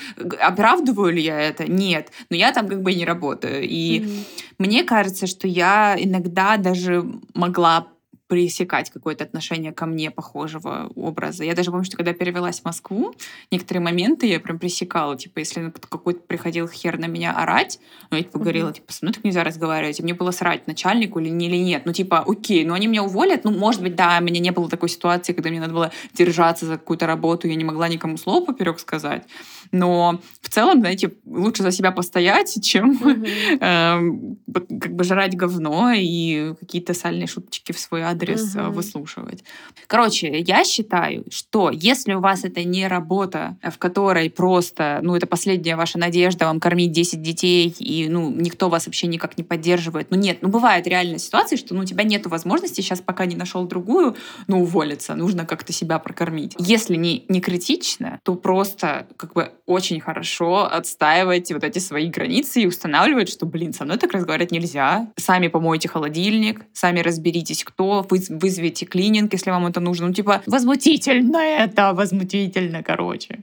[0.60, 1.70] оправдываю ли я это?
[1.70, 2.10] Нет.
[2.28, 3.62] Но я там как бы не работаю.
[3.62, 4.24] И mm-hmm.
[4.58, 7.88] мне кажется, что я иногда даже могла
[8.30, 11.42] пресекать какое-то отношение ко мне похожего образа.
[11.42, 13.12] Я даже помню, что когда перевелась в Москву,
[13.50, 15.16] некоторые моменты я прям пресекала.
[15.16, 19.14] Типа, если какой-то приходил хер на меня орать, ну, я типа говорила, типа, со мной
[19.14, 19.98] так нельзя разговаривать.
[19.98, 21.82] И мне было срать начальнику или, не, или нет.
[21.86, 23.42] Ну, типа, окей, но они меня уволят.
[23.42, 26.66] Ну, может быть, да, у меня не было такой ситуации, когда мне надо было держаться
[26.66, 29.24] за какую-то работу, я не могла никому слово поперек сказать.
[29.72, 33.58] Но в целом, знаете, лучше за себя постоять, чем mm-hmm.
[34.70, 38.70] э, как бы жрать говно и какие-то сальные шуточки в свой адрес mm-hmm.
[38.70, 39.44] выслушивать.
[39.86, 45.26] Короче, я считаю, что если у вас это не работа, в которой просто, ну, это
[45.26, 50.10] последняя ваша надежда вам кормить 10 детей, и, ну, никто вас вообще никак не поддерживает.
[50.10, 53.36] Ну, нет, ну, бывает реально ситуации, что, ну, у тебя нет возможности сейчас, пока не
[53.36, 55.14] нашел другую, ну, уволиться.
[55.14, 56.54] Нужно как-то себя прокормить.
[56.58, 62.62] Если не, не критично, то просто как бы очень хорошо отстаивать вот эти свои границы
[62.62, 65.08] и устанавливать, что, блин, со мной так разговаривать нельзя.
[65.16, 70.08] Сами помойте холодильник, сами разберитесь, кто, вызовите клининг, если вам это нужно.
[70.08, 73.40] Ну, типа, возмутительно это, возмутительно, короче.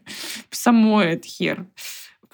[0.51, 1.65] Само это хер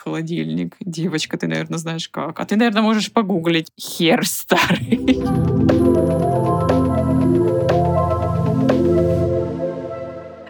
[0.04, 0.76] холодильник.
[0.82, 2.40] Девочка, ты, наверное, знаешь как.
[2.40, 3.72] А ты, наверное, можешь погуглить.
[3.80, 5.73] Хер старый.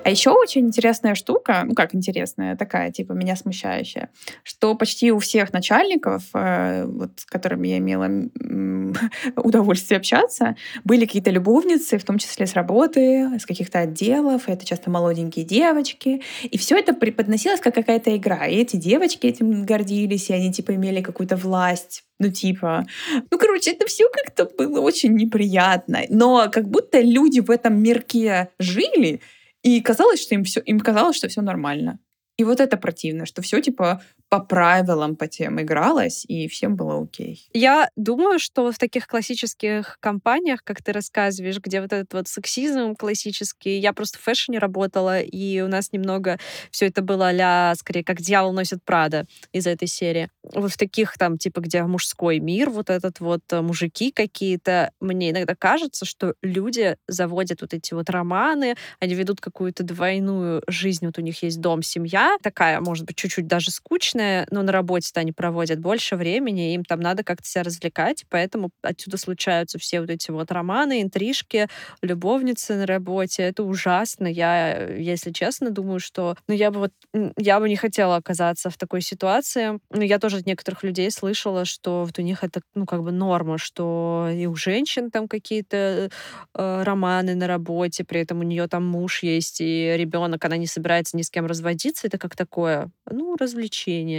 [0.04, 4.10] А еще очень интересная штука, ну как интересная, такая, типа, меня смущающая,
[4.44, 8.04] что почти у всех начальников, э, вот, с которыми я имела
[9.38, 14.90] удовольствие общаться, были какие-то любовницы, в том числе с работы, с каких-то отделов, это часто
[14.90, 16.22] молоденькие девочки.
[16.44, 18.46] И все это преподносилось как какая-то игра.
[18.46, 22.86] И эти девочки этим гордились, и они, типа, имели какую-то власть ну, типа,
[23.32, 26.04] ну, короче, это все как-то было очень неприятно.
[26.10, 29.20] Но как будто люди в этом мирке жили,
[29.64, 32.00] и казалось, что им все, им казалось, что все нормально.
[32.38, 34.02] И вот это противно, что все типа
[34.34, 37.48] по правилам, по тем игралось, и всем было окей.
[37.54, 42.96] Я думаю, что в таких классических компаниях, как ты рассказываешь, где вот этот вот сексизм
[42.96, 46.40] классический, я просто в фэшне работала, и у нас немного
[46.72, 50.30] все это было а скорее, как «Дьявол носит Прада» из этой серии.
[50.42, 55.54] В таких там, типа, где мужской мир, вот этот вот э, мужики какие-то, мне иногда
[55.56, 61.22] кажется, что люди заводят вот эти вот романы, они ведут какую-то двойную жизнь, вот у
[61.22, 65.80] них есть дом, семья, такая, может быть, чуть-чуть даже скучная, но на работе-то они проводят
[65.80, 70.52] больше времени, им там надо как-то себя развлекать, поэтому отсюда случаются все вот эти вот
[70.52, 71.68] романы, интрижки,
[72.02, 73.44] любовницы на работе.
[73.44, 74.28] Это ужасно.
[74.28, 76.92] Я, если честно, думаю, что ну, я бы вот
[77.38, 79.80] я бы не хотела оказаться в такой ситуации.
[79.90, 83.12] Но я тоже от некоторых людей слышала, что вот у них это, ну, как бы
[83.12, 86.10] норма, что и у женщин там какие-то
[86.56, 90.68] э, романы на работе, при этом у нее там муж есть и ребенок, она не
[90.68, 92.08] собирается ни с кем разводиться.
[92.08, 94.13] Это как такое, ну, развлечение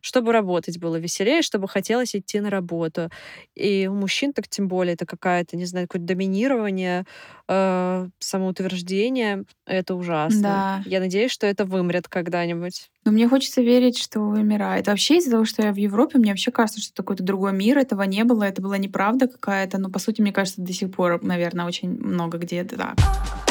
[0.00, 3.10] чтобы работать было веселее, чтобы хотелось идти на работу.
[3.54, 7.04] И у мужчин так тем более это какая-то, не знаю, какое-то доминирование,
[7.48, 9.44] э, самоутверждение.
[9.66, 10.42] Это ужасно.
[10.42, 10.82] Да.
[10.86, 12.90] Я надеюсь, что это вымрет когда-нибудь.
[13.04, 14.86] Но мне хочется верить, что вымирает.
[14.86, 18.02] Вообще из-за того, что я в Европе, мне вообще кажется, что какой-то другой мир, этого
[18.02, 19.78] не было, это была неправда какая-то.
[19.78, 23.47] Но, по сути, мне кажется, до сих пор, наверное, очень много где это так.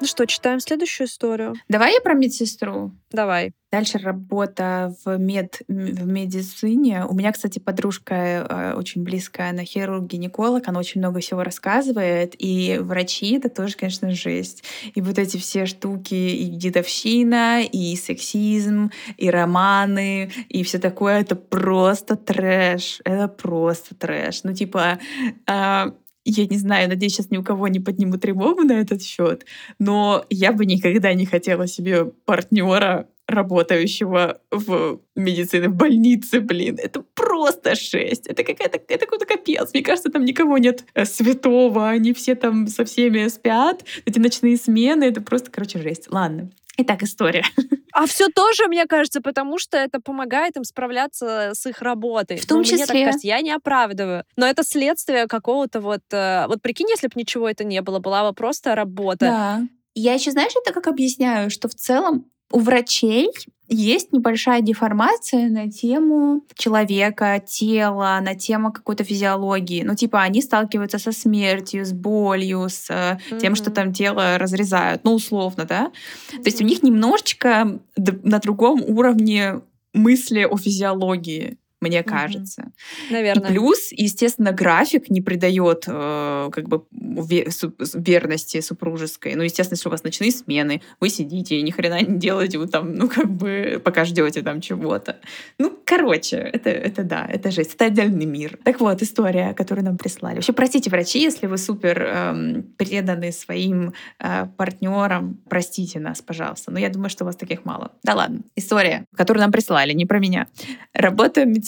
[0.00, 1.54] Ну что, читаем следующую историю?
[1.68, 2.92] Давай я про медсестру.
[3.10, 3.52] Давай.
[3.72, 7.04] Дальше работа в, мед, в медицине.
[7.04, 12.78] У меня, кстати, подружка э, очень близкая, она хирург-гинеколог, она очень много всего рассказывает, и
[12.80, 14.62] врачи— это тоже, конечно, жесть.
[14.94, 21.34] И вот эти все штуки, и дедовщина, и сексизм, и романы, и все такое— это
[21.34, 23.00] просто трэш.
[23.04, 24.44] Это просто трэш.
[24.44, 24.98] Ну, типа,
[25.46, 25.90] э,
[26.30, 29.44] я не знаю, надеюсь, сейчас ни у кого не подниму тревогу на этот счет,
[29.78, 36.78] но я бы никогда не хотела себе партнера работающего в медицине, в больнице, блин.
[36.82, 38.26] Это просто шесть.
[38.26, 39.70] Это какая-то, это какой-то капец.
[39.74, 41.90] Мне кажется, там никого нет э, святого.
[41.90, 43.84] Они все там со всеми спят.
[44.06, 45.04] Эти ночные смены.
[45.04, 46.10] Это просто, короче, жесть.
[46.10, 46.50] Ладно.
[46.78, 47.44] Итак, история.
[47.94, 52.36] А все тоже, мне кажется, потому что это помогает им справляться с их работой.
[52.36, 52.76] В том ну, числе.
[52.76, 54.22] Мне так кажется, я не оправдываю.
[54.36, 56.02] Но это следствие какого-то вот...
[56.12, 59.26] Э, вот прикинь, если бы ничего это не было, была бы просто работа.
[59.26, 59.60] Да.
[59.96, 63.30] Я еще, знаешь, это как объясняю, что в целом у врачей
[63.68, 69.82] есть небольшая деформация на тему человека, тела, на тему какой-то физиологии.
[69.82, 73.40] Ну, типа, они сталкиваются со смертью, с болью, с mm-hmm.
[73.40, 75.90] тем, что там тело разрезают, ну, условно, да.
[76.32, 76.42] Mm-hmm.
[76.42, 79.60] То есть у них немножечко на другом уровне
[79.92, 82.62] мысли о физиологии мне кажется.
[82.62, 83.12] Угу.
[83.12, 83.48] Наверное.
[83.48, 89.34] И плюс, естественно, график не придает э, как бы верности супружеской.
[89.34, 92.66] Ну, естественно, если у вас ночные смены, вы сидите и ни хрена не делаете, вы
[92.66, 95.16] там, ну, как бы, пока ждете там чего-то.
[95.58, 98.58] Ну, короче, это, это да, это жесть, это отдельный мир.
[98.64, 100.36] Так вот, история, которую нам прислали.
[100.36, 106.70] Вообще, простите, врачи, если вы супер эм, преданы своим э, партнерам, простите нас, пожалуйста.
[106.70, 107.92] Но я думаю, что у вас таких мало.
[108.02, 108.40] Да ладно.
[108.56, 110.48] История, которую нам прислали, не про меня.
[110.92, 111.67] Работаю медсестрой.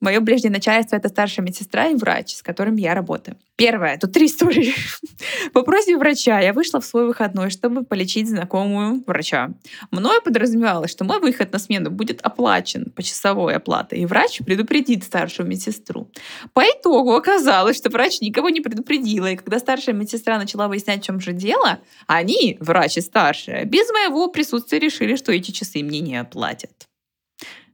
[0.00, 3.36] Мое ближнее начальство— это старшая медсестра и врач, с которым я работаю.
[3.60, 3.98] Первое.
[3.98, 4.72] Тут три истории.
[5.52, 9.50] По просьбе врача я вышла в свой выходной, чтобы полечить знакомую врача.
[9.90, 15.04] Мною подразумевалось, что мой выход на смену будет оплачен по часовой оплате, и врач предупредит
[15.04, 16.10] старшую медсестру.
[16.54, 21.04] По итогу оказалось, что врач никого не предупредила, и когда старшая медсестра начала выяснять, в
[21.04, 26.00] чем же дело, они, врач и старшая, без моего присутствия решили, что эти часы мне
[26.00, 26.89] не оплатят.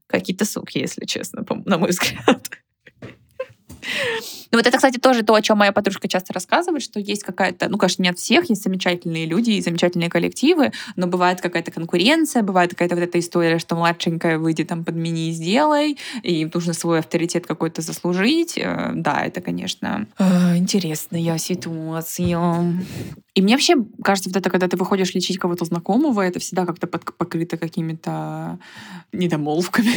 [0.07, 2.51] Какие-то суки, если честно, на мой взгляд.
[4.51, 7.69] Ну вот это, кстати, тоже то, о чем моя подружка часто рассказывает, что есть какая-то,
[7.69, 12.43] ну, конечно, не от всех, есть замечательные люди и замечательные коллективы, но бывает какая-то конкуренция,
[12.43, 17.01] бывает какая-то вот эта история, что младшенькая выйди там подмени и сделай, и нужно свой
[17.01, 18.57] авторитет какой-то заслужить.
[18.57, 22.75] Э, да, это, конечно, э, интересная ситуация.
[23.37, 26.87] И мне вообще кажется, вот это, когда ты выходишь лечить кого-то знакомого, это всегда как-то
[26.87, 28.59] покрыто какими-то
[29.13, 29.93] недомолвками.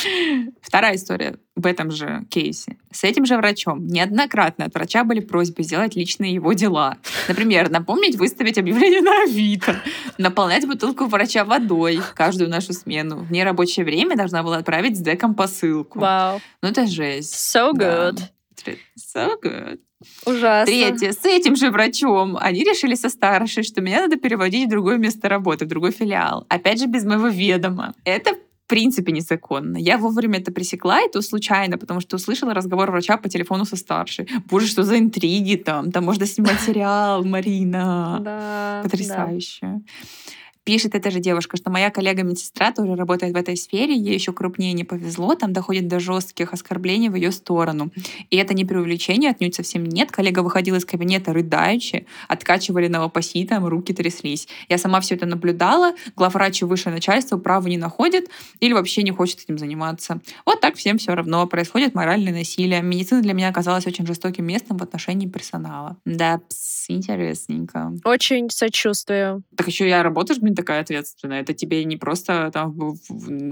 [0.62, 2.78] Вторая история в этом же кейсе.
[2.90, 6.96] С этим же врачом неоднократно от врача были просьбы сделать личные его дела.
[7.28, 9.76] Например, напомнить выставить объявление на Авито,
[10.16, 13.18] наполнять бутылку врача водой каждую нашу смену.
[13.18, 15.98] В нерабочее время должна была отправить с деком посылку.
[15.98, 16.38] Вау.
[16.38, 16.42] Wow.
[16.62, 17.34] Ну это жесть.
[17.34, 18.18] So good.
[18.64, 18.72] Да.
[18.96, 19.80] So good.
[20.26, 20.66] Ужасно.
[20.66, 21.12] Третье.
[21.12, 25.28] С этим же врачом они решили со старшей, что меня надо переводить в другое место
[25.28, 26.46] работы, в другой филиал.
[26.48, 27.94] Опять же, без моего ведома.
[28.04, 28.34] Это
[28.70, 29.76] принципе незаконно.
[29.78, 33.74] Я вовремя это пресекла, и то случайно, потому что услышала разговор врача по телефону со
[33.76, 34.28] старшей.
[34.48, 35.90] Боже, что за интриги там?
[35.90, 38.20] Там можно снимать сериал, Марина.
[38.22, 38.80] Да.
[38.84, 39.80] Потрясающе.
[40.64, 44.72] Пишет эта же девушка, что моя коллега-медсестра тоже работает в этой сфере, ей еще крупнее
[44.74, 47.90] не повезло, там доходит до жестких оскорблений в ее сторону.
[48.28, 50.10] И это не преувеличение, отнюдь совсем нет.
[50.12, 54.48] Коллега выходила из кабинета рыдающий, откачивали новопоситом, руки тряслись.
[54.68, 58.28] Я сама все это наблюдала, главврач и высшее начальство право не находит
[58.60, 60.20] или вообще не хочет этим заниматься.
[60.44, 61.46] Вот так всем все равно.
[61.46, 62.82] Происходит моральное насилие.
[62.82, 65.96] Медицина для меня оказалась очень жестоким местом в отношении персонала.
[66.04, 67.92] Да, пс, интересненько.
[68.04, 69.42] Очень сочувствую.
[69.56, 71.40] Так еще я работаешь, блин, такая ответственная.
[71.40, 72.74] Это тебе не просто там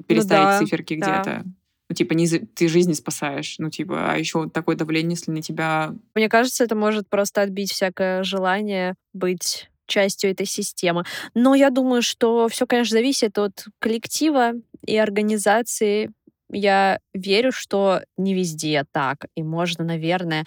[0.03, 1.20] переставить ну да, циферки да.
[1.20, 1.45] где-то.
[1.91, 3.57] Ну, типа, не ты жизни спасаешь.
[3.59, 5.95] Ну, типа, а еще вот такое давление, если на тебя...
[6.14, 11.05] Мне кажется, это может просто отбить всякое желание быть частью этой системы.
[11.34, 14.53] Но я думаю, что все, конечно, зависит от коллектива
[14.86, 16.11] и организации
[16.51, 20.44] я верю, что не везде так, и можно, наверное.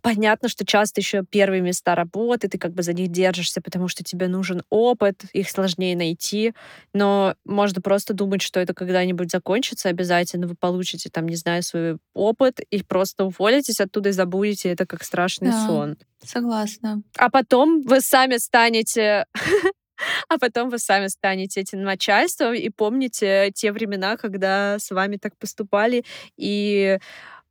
[0.00, 4.04] Понятно, что часто еще первые места работы, ты как бы за них держишься, потому что
[4.04, 6.54] тебе нужен опыт, их сложнее найти,
[6.92, 11.98] но можно просто думать, что это когда-нибудь закончится обязательно, вы получите там, не знаю, свой
[12.14, 15.96] опыт, и просто уволитесь оттуда и забудете это как страшный да, сон.
[16.24, 17.02] Согласна.
[17.16, 19.26] А потом вы сами станете
[20.28, 25.36] а потом вы сами станете этим начальством и помните те времена, когда с вами так
[25.36, 26.04] поступали,
[26.36, 26.98] и,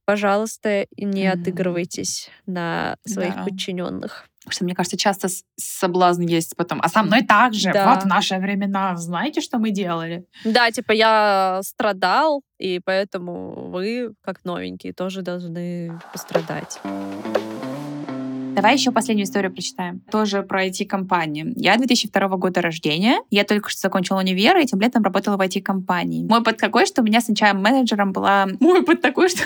[0.06, 3.44] пожалуйста, не отыгрывайтесь на своих да.
[3.44, 4.26] подчиненных.
[4.44, 6.82] Потому что, мне кажется, часто соблазн есть потом.
[6.82, 7.72] А со мной так же.
[7.72, 7.94] Да.
[7.94, 8.96] Вот в наши времена.
[8.96, 10.26] Знаете, что мы делали?
[10.44, 16.80] Да, типа я страдал, и поэтому вы, как новенькие, тоже должны пострадать.
[18.62, 20.02] Давай еще последнюю историю прочитаем.
[20.12, 21.52] Тоже про IT-компанию.
[21.56, 23.18] Я 2002 года рождения.
[23.32, 26.28] Я только что закончила универ, и этим летом работала в IT-компании.
[26.28, 28.48] Мой опыт такой, что у меня с HR-менеджером была...
[28.60, 29.40] Мой опыт такой, что...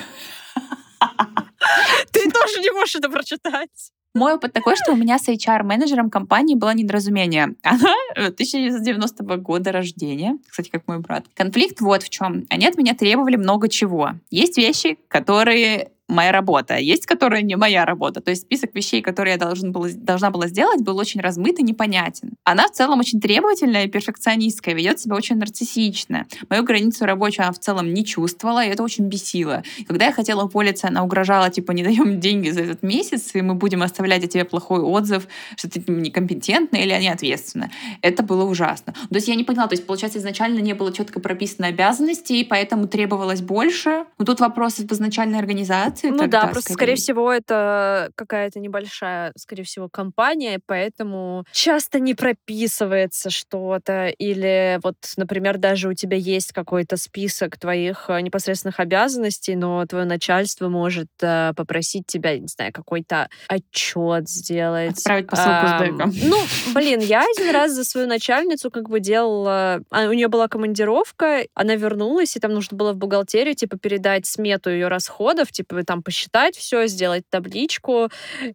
[2.11, 3.70] Ты тоже не можешь это прочитать.
[4.13, 7.55] Мой опыт такой, что у меня с HR-менеджером компании было недоразумение.
[7.63, 11.26] Она 1990 года рождения, кстати, как мой брат.
[11.34, 12.45] Конфликт вот в чем.
[12.49, 14.11] Они от меня требовали много чего.
[14.30, 18.22] Есть вещи, которые моя работа, есть, которая не моя работа.
[18.22, 21.64] То есть список вещей, которые я должен был, должна была сделать, был очень размыт и
[21.64, 22.34] непонятен.
[22.43, 26.28] Она в целом очень требовательная и перфекционистская, ведет себя очень нарциссично.
[26.49, 29.64] Мою границу рабочую она в целом не чувствовала, и это очень бесило.
[29.88, 33.56] Когда я хотела уволиться, она угрожала, типа, не даем деньги за этот месяц, и мы
[33.56, 37.72] будем оставлять о тебе плохой отзыв, что ты некомпетентна или неответственна.
[38.01, 38.93] Это было ужасно.
[38.93, 42.43] То есть я не поняла, то есть, получается, изначально не было четко прописано обязанности, и
[42.43, 44.06] поэтому требовалось больше.
[44.20, 46.10] Но тут вопрос в изначальной организации, корпорации.
[46.10, 46.76] Ну тогда, да, просто, скорее.
[46.76, 54.08] скорее всего, это какая-то небольшая, скорее всего, компания, поэтому часто не прописывается что-то.
[54.08, 60.06] Или вот, например, даже у тебя есть какой-то список твоих э, непосредственных обязанностей, но твое
[60.06, 65.00] начальство может э, попросить тебя, не знаю, какой-то отчет сделать.
[65.00, 66.14] Отправить посылку а, с деком.
[66.24, 66.38] Ну,
[66.74, 69.82] блин, я один раз за свою начальницу как бы делала...
[69.89, 74.26] А, у нее была командировка, она вернулась, и там нужно было в бухгалтерию, типа, передать
[74.26, 78.10] смету ее расходов, типа, там посчитать все, сделать табличку,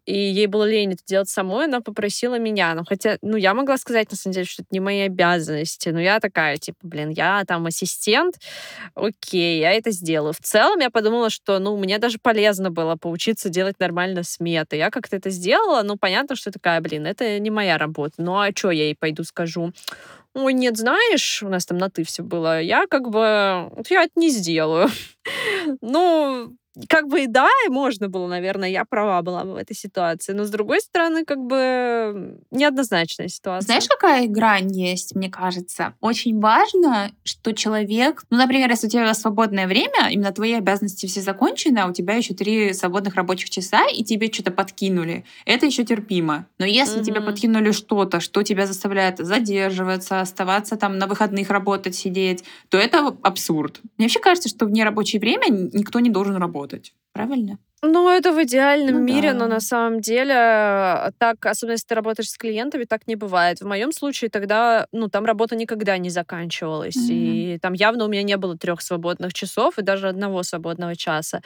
[0.07, 2.75] и ей было лень это делать самой, она попросила меня.
[2.75, 6.01] Ну, хотя, ну, я могла сказать, на самом деле, что это не мои обязанности, но
[6.01, 8.37] я такая, типа, блин, я там ассистент,
[8.95, 10.33] окей, я это сделаю.
[10.33, 14.77] В целом я подумала, что, ну, мне даже полезно было поучиться делать нормально сметы.
[14.77, 18.15] Я как-то это сделала, ну, понятно, что такая, блин, это не моя работа.
[18.19, 19.73] Ну, а что я ей пойду скажу?
[20.35, 23.19] ой, нет, знаешь, у нас там на ты все было, я как бы,
[23.89, 24.89] я это не сделаю.
[25.83, 26.57] Ну,
[26.89, 30.33] как бы и да, и можно было, наверное, я права была в этой ситуации.
[30.33, 33.67] Но с другой стороны, как бы неоднозначная ситуация.
[33.67, 35.95] Знаешь, какая грань есть, мне кажется?
[36.01, 41.21] Очень важно, что человек, ну, например, если у тебя свободное время, именно твои обязанности все
[41.21, 45.85] закончены, а у тебя еще три свободных рабочих часа, и тебе что-то подкинули, это еще
[45.85, 46.47] терпимо.
[46.59, 47.05] Но если mm-hmm.
[47.05, 53.17] тебе подкинули что-то, что тебя заставляет задерживаться, оставаться там на выходных работать, сидеть, то это
[53.23, 53.81] абсурд.
[53.99, 56.95] Мне вообще кажется, что в нерабочее время никто не должен работать работать.
[57.13, 57.59] Правильно?
[57.83, 59.39] Ну, это в идеальном ну, мире, да.
[59.39, 63.63] но на самом деле э, так, особенно если ты работаешь с клиентами, так не бывает.
[63.63, 66.97] В моем случае тогда, ну, там работа никогда не заканчивалась.
[66.97, 67.55] Mm-hmm.
[67.55, 71.41] И там явно у меня не было трех свободных часов и даже одного свободного часа.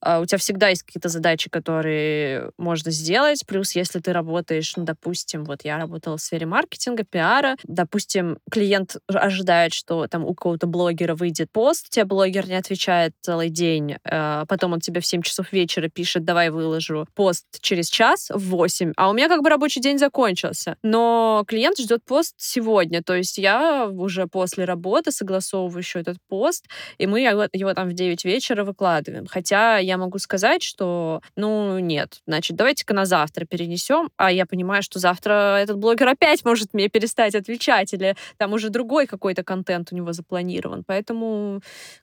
[0.00, 3.44] А у тебя всегда есть какие-то задачи, которые можно сделать.
[3.46, 7.54] Плюс, если ты работаешь, ну, допустим, вот я работала в сфере маркетинга, пиара.
[7.62, 13.50] Допустим, клиент ожидает, что там у кого-то блогера выйдет пост, тебе блогер не отвечает целый
[13.50, 17.88] день, а потом он тебе в 7 часов вечера вечера пишет, давай выложу пост через
[17.88, 20.76] час в 8, а у меня как бы рабочий день закончился.
[20.82, 26.66] Но клиент ждет пост сегодня, то есть я уже после работы согласовываю еще этот пост,
[26.98, 29.26] и мы его, там в 9 вечера выкладываем.
[29.26, 34.82] Хотя я могу сказать, что, ну, нет, значит, давайте-ка на завтра перенесем, а я понимаю,
[34.82, 39.92] что завтра этот блогер опять может мне перестать отвечать, или там уже другой какой-то контент
[39.92, 40.84] у него запланирован.
[40.86, 41.60] Поэтому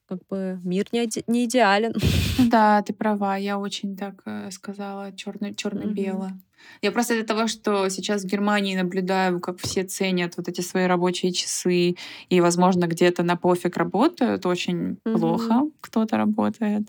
[0.08, 1.94] как бы мир не, не идеален.
[2.40, 6.28] Да, ты права, я очень так э, сказала, черно-бело.
[6.28, 6.53] Mm-hmm.
[6.82, 10.86] Я просто из-за того, что сейчас в Германии наблюдаю, как все ценят вот эти свои
[10.86, 11.96] рабочие часы
[12.30, 15.20] и, возможно, где-то на пофиг работают, очень mm-hmm.
[15.20, 16.84] плохо кто-то работает.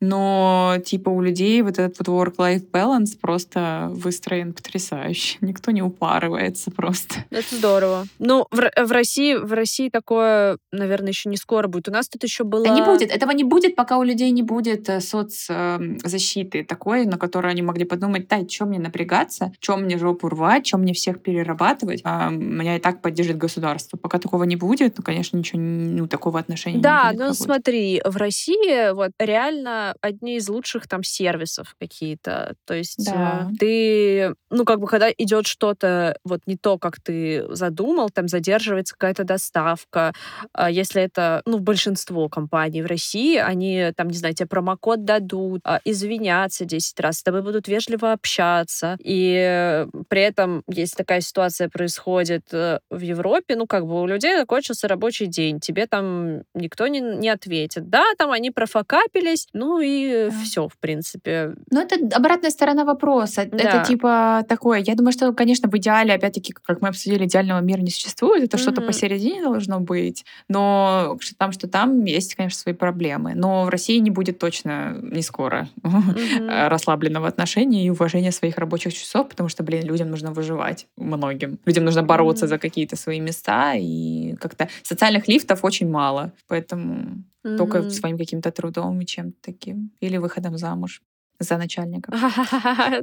[0.00, 5.38] Но типа у людей вот этот вот work-life balance просто выстроен потрясающе.
[5.40, 7.24] Никто не упарывается просто.
[7.30, 8.06] Это здорово.
[8.18, 11.88] Ну, в, в России, в России такое, наверное, еще не скоро будет.
[11.88, 12.64] У нас тут еще было...
[12.64, 13.10] Да не будет.
[13.10, 17.84] Этого не будет, пока у людей не будет э, соцзащиты такой, на которую они могли
[17.84, 22.00] подумать, да, что мне напрягать напрягаться, чем мне жопу рвать, чем мне всех перерабатывать.
[22.04, 23.96] А меня и так поддержит государство.
[23.96, 27.18] Пока такого не будет, ну, конечно, ничего, ну, такого отношения да, не будет.
[27.18, 32.54] Да, ну смотри, в России вот реально одни из лучших там сервисов какие-то.
[32.66, 33.48] То есть да.
[33.50, 38.28] Э, ты, ну, как бы, когда идет что-то вот не то, как ты задумал, там
[38.28, 40.12] задерживается какая-то доставка.
[40.52, 45.60] А если это, ну, большинство компаний в России, они там, не знаю, тебе промокод дадут,
[45.64, 51.68] а, извиняться 10 раз, с тобой будут вежливо общаться, и при этом, если такая ситуация
[51.68, 56.86] происходит э, в Европе, ну, как бы у людей закончился рабочий день, тебе там никто
[56.86, 57.88] не, не ответит.
[57.88, 60.36] Да, там они профокапились, ну и да.
[60.44, 61.54] все, в принципе.
[61.70, 63.46] Ну, это обратная сторона вопроса.
[63.50, 63.58] Да.
[63.58, 64.80] Это типа такое.
[64.80, 68.44] Я думаю, что, конечно, в идеале, опять-таки, как мы обсудили, идеального мира не существует.
[68.44, 68.60] Это mm-hmm.
[68.60, 70.24] что-то посередине должно быть.
[70.48, 73.34] Но что там, что там, есть, конечно, свои проблемы.
[73.34, 76.68] Но в России не будет точно не скоро mm-hmm.
[76.68, 81.58] расслабленного отношения и уважения своих рабочих рабочих часов, потому что, блин, людям нужно выживать, многим.
[81.66, 82.48] Людям нужно бороться mm-hmm.
[82.48, 86.32] за какие-то свои места, и как-то социальных лифтов очень мало.
[86.48, 87.56] Поэтому mm-hmm.
[87.56, 89.90] только своим каким-то трудом и чем-то таким.
[90.02, 91.02] Или выходом замуж
[91.40, 92.12] за начальника.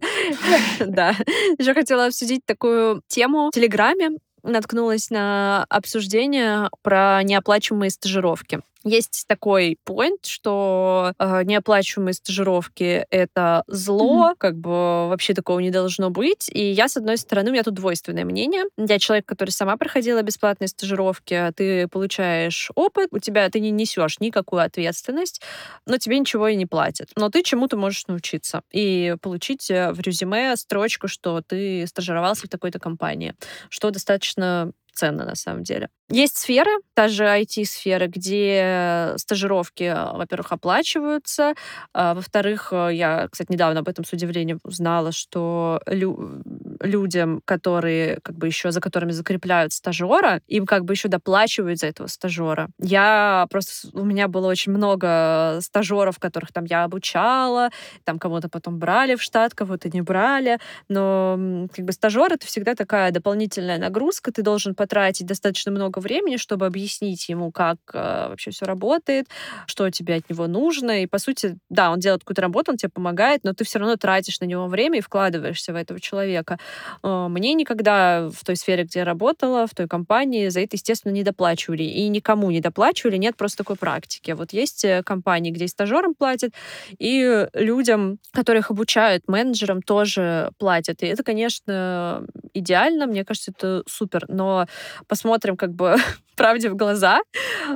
[0.80, 1.16] Да.
[1.60, 4.10] Еще хотела обсудить такую тему в Телеграме
[4.44, 8.60] наткнулась на обсуждение про неоплачиваемые стажировки.
[8.88, 14.36] Есть такой point, что э, неоплачиваемые стажировки— это зло, mm-hmm.
[14.38, 16.50] как бы вообще такого не должно быть.
[16.50, 18.64] И я, с одной стороны, у меня тут двойственное мнение.
[18.78, 24.22] Я человек, который сама проходила бесплатные стажировки, ты получаешь опыт, у тебя ты не несешь
[24.22, 25.42] никакую ответственность,
[25.86, 27.10] но тебе ничего и не платят.
[27.18, 32.50] Но ты чему-то можешь научиться и получить э, в резюме строчку, что ты стажировался в
[32.50, 33.36] такой-то компании,
[33.70, 35.90] что достаточно ценно на самом деле.
[36.10, 41.54] Есть сферы, та же IT-сфера, где стажировки, во-первых, оплачиваются,
[41.94, 46.42] а, во-вторых, э, я, кстати, недавно об этом с удивлением узнала, что лю
[46.82, 51.88] людям, которые как бы еще за которыми закрепляют стажера, им как бы еще доплачивают за
[51.88, 52.70] этого стажера.
[52.80, 57.70] Я просто у меня было очень много стажеров, которых там я обучала,
[58.06, 62.76] там кого-то потом брали в штат, кого-то не брали, но как бы стажер это всегда
[62.76, 68.52] такая дополнительная нагрузка, ты должен потратить достаточно много времени, чтобы объяснить ему, как э, вообще
[68.52, 69.28] все работает,
[69.66, 71.04] что тебе от него нужно.
[71.04, 73.98] И, по сути, да, он делает какую-то работу, он тебе помогает, но ты все равно
[73.98, 76.58] тратишь на него время и вкладываешься в этого человека.
[77.04, 81.12] Э, мне никогда в той сфере, где я работала, в той компании, за это, естественно,
[81.12, 81.84] не доплачивали.
[81.84, 84.32] И никому не доплачивали, нет просто такой практики.
[84.32, 86.54] Вот есть э, компании, где и стажерам платят,
[86.98, 91.04] и людям, которых обучают, менеджерам тоже платят.
[91.04, 94.26] И это, конечно, идеально, мне кажется, это супер.
[94.30, 94.66] Но
[95.08, 95.96] посмотрим как бы
[96.36, 97.20] правде в глаза.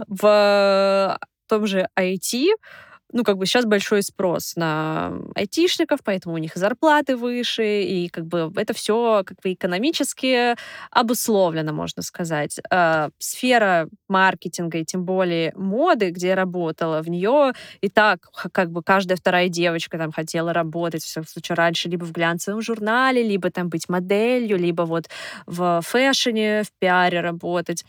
[0.08, 2.48] В том же IT
[3.14, 8.26] ну, как бы сейчас большой спрос на айтишников, поэтому у них зарплаты выше, и как
[8.26, 10.56] бы это все как бы экономически
[10.92, 12.60] обусловлено, можно сказать.
[12.70, 18.72] А, сфера маркетинга и тем более моды, где я работала, в нее и так как
[18.72, 23.50] бы каждая вторая девочка там хотела работать, в случае, раньше либо в глянцевом журнале, либо
[23.52, 25.10] там быть моделью, либо вот
[25.46, 27.84] в фэшне, в пиаре работать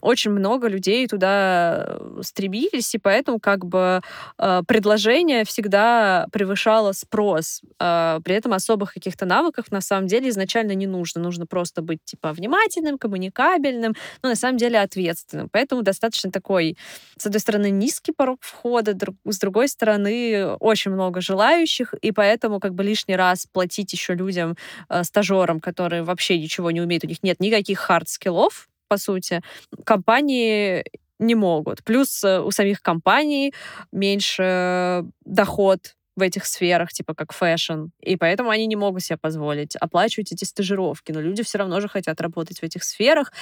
[0.00, 4.00] очень много людей туда э, стремились, и поэтому как бы
[4.38, 7.62] э, предложение всегда превышало спрос.
[7.78, 11.20] Э, при этом особых каких-то навыков на самом деле изначально не нужно.
[11.20, 15.48] Нужно просто быть типа внимательным, коммуникабельным, но на самом деле ответственным.
[15.52, 16.76] Поэтому достаточно такой,
[17.16, 22.74] с одной стороны, низкий порог входа, с другой стороны, очень много желающих, и поэтому как
[22.74, 24.56] бы лишний раз платить еще людям,
[25.02, 29.40] стажерам, которые вообще ничего не умеют, у них нет никаких hard skill ов, по сути,
[29.86, 30.84] компании
[31.18, 31.82] не могут.
[31.82, 33.54] Плюс э, у самих компаний
[33.90, 39.76] меньше доход в этих сферах, типа как fashion, и поэтому они не могут себе позволить
[39.76, 43.32] оплачивать эти стажировки, но люди все равно же хотят работать в этих сферах,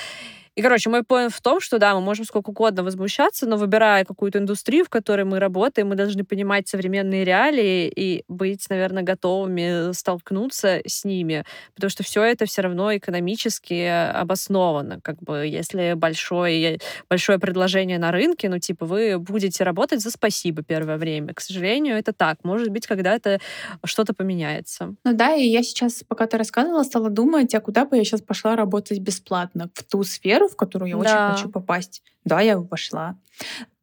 [0.57, 4.05] и, короче, мой поинт в том, что, да, мы можем сколько угодно возмущаться, но выбирая
[4.05, 9.93] какую-то индустрию, в которой мы работаем, мы должны понимать современные реалии и быть, наверное, готовыми
[9.93, 11.45] столкнуться с ними,
[11.75, 15.01] потому что все это все равно экономически обосновано.
[15.03, 16.79] Как бы, если большое,
[17.09, 21.33] большое предложение на рынке, ну, типа, вы будете работать за спасибо первое время.
[21.35, 22.45] К сожалению, это так.
[22.45, 23.39] Может быть, когда-то
[23.85, 24.95] что-то поменяется.
[25.05, 28.23] Ну да, и я сейчас, пока ты рассказывала, стала думать, а куда бы я сейчас
[28.23, 29.71] пошла работать бесплатно?
[29.75, 31.01] В ту сферу, сферу, в которую я да.
[31.01, 33.17] очень хочу попасть, да, я пошла.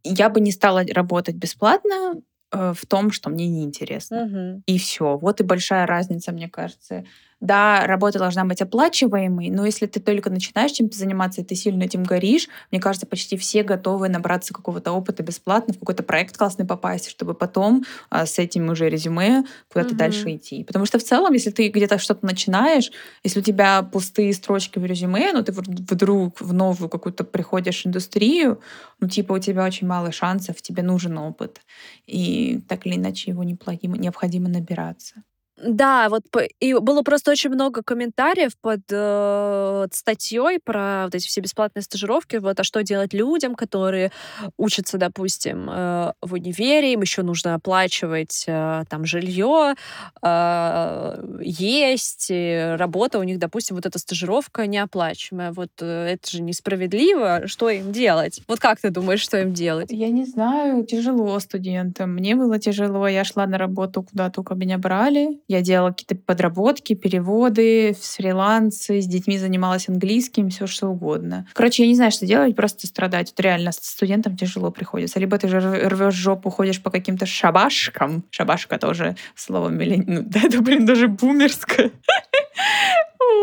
[0.03, 2.15] Я бы не стала работать бесплатно
[2.51, 4.23] э, в том, что мне неинтересно.
[4.23, 4.63] Угу.
[4.65, 5.17] И все.
[5.17, 7.05] Вот и большая разница, мне кажется.
[7.39, 11.83] Да, работа должна быть оплачиваемой, но если ты только начинаешь чем-то заниматься, и ты сильно
[11.83, 16.65] этим горишь, мне кажется, почти все готовы набраться какого-то опыта бесплатно, в какой-то проект классный
[16.65, 19.97] попасть, чтобы потом а, с этим уже резюме куда-то угу.
[19.97, 20.63] дальше идти.
[20.63, 22.91] Потому что в целом, если ты где-то что-то начинаешь,
[23.23, 28.59] если у тебя пустые строчки в резюме, но ты вдруг в новую какую-то приходишь индустрию,
[28.99, 31.61] ну типа у тебя очень мало шансов, тебе нужен опыт.
[32.07, 35.21] И так или иначе его необходимо набираться.
[35.57, 36.23] Да, вот
[36.59, 42.35] и было просто очень много комментариев под э, статьей про вот эти все бесплатные стажировки.
[42.35, 44.11] Вот, а что делать людям, которые
[44.57, 49.73] учатся, допустим, э, в универе, им еще нужно оплачивать э, там жилье,
[50.21, 55.53] э, есть, работа у них, допустим, вот эта стажировка неоплачиваемая.
[55.53, 57.47] Вот э, это же несправедливо.
[57.47, 58.41] Что им делать?
[58.47, 59.91] Вот как ты думаешь, что им делать?
[59.91, 62.13] Я не знаю, тяжело студентам.
[62.13, 63.07] Мне было тяжело.
[63.07, 69.05] Я шла на работу, куда только меня брали я делала какие-то подработки, переводы, фрилансы, с
[69.05, 71.47] детьми занималась английским, все что угодно.
[71.53, 73.33] Короче, я не знаю, что делать, просто страдать.
[73.35, 75.19] Вот реально студентам тяжело приходится.
[75.19, 78.23] Либо ты же рвешь жопу, ходишь по каким-то шабашкам.
[78.29, 80.03] Шабашка тоже слово миллен...
[80.07, 81.91] ну, да, это, блин, даже бумерское.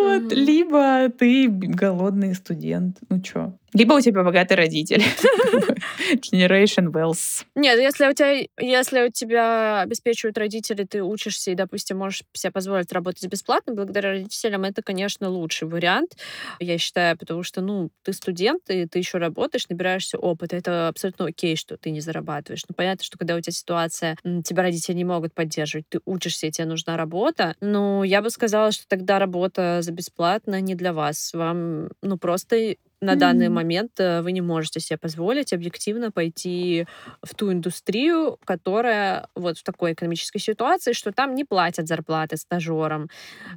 [0.02, 0.32] Вот.
[0.32, 2.98] Либо ты голодный студент.
[3.08, 3.54] Ну чё?
[3.72, 5.02] Либо у тебя богатый родитель.
[6.20, 7.44] Generation Wells.
[7.54, 12.50] Нет, если у тебя, если у тебя обеспечивают родители, ты учишься и, допустим, можешь себе
[12.52, 16.16] позволить работать бесплатно, благодаря родителям, это, конечно, лучший вариант,
[16.60, 20.56] я считаю, потому что, ну, ты студент, и ты еще работаешь, набираешься опыта.
[20.56, 22.64] Это абсолютно окей, что ты не зарабатываешь.
[22.68, 26.50] Но понятно, что когда у тебя ситуация, тебя родители не могут поддерживать, ты учишься, и
[26.50, 27.54] тебе нужна работа.
[27.60, 31.32] Но я бы сказала, что тогда работа за бесплатно не для вас.
[31.34, 33.16] Вам, ну, просто на mm-hmm.
[33.16, 36.86] данный момент э, вы не можете себе позволить объективно пойти
[37.22, 43.08] в ту индустрию, которая вот в такой экономической ситуации, что там не платят зарплаты стажерам.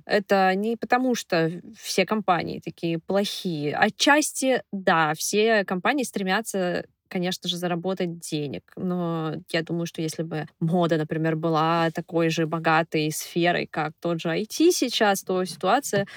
[0.06, 3.76] Это не потому, что все компании такие плохие.
[3.76, 8.64] Отчасти, да, все компании стремятся конечно же, заработать денег.
[8.76, 14.22] Но я думаю, что если бы мода, например, была такой же богатой сферой, как тот
[14.22, 16.08] же IT сейчас, то ситуация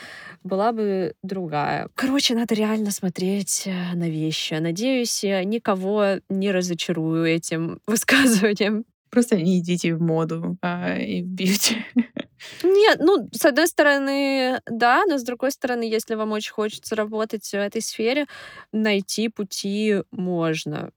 [0.42, 1.88] была бы другая.
[1.94, 4.54] Короче, надо реально смотреть э, на вещи.
[4.54, 8.84] Надеюсь, я никого не разочарую этим высказыванием.
[9.10, 11.84] Просто не идите в моду а, и в бьюти.
[12.62, 17.48] Нет, ну, с одной стороны, да, но с другой стороны, если вам очень хочется работать
[17.48, 18.26] в этой сфере,
[18.72, 20.90] найти пути можно.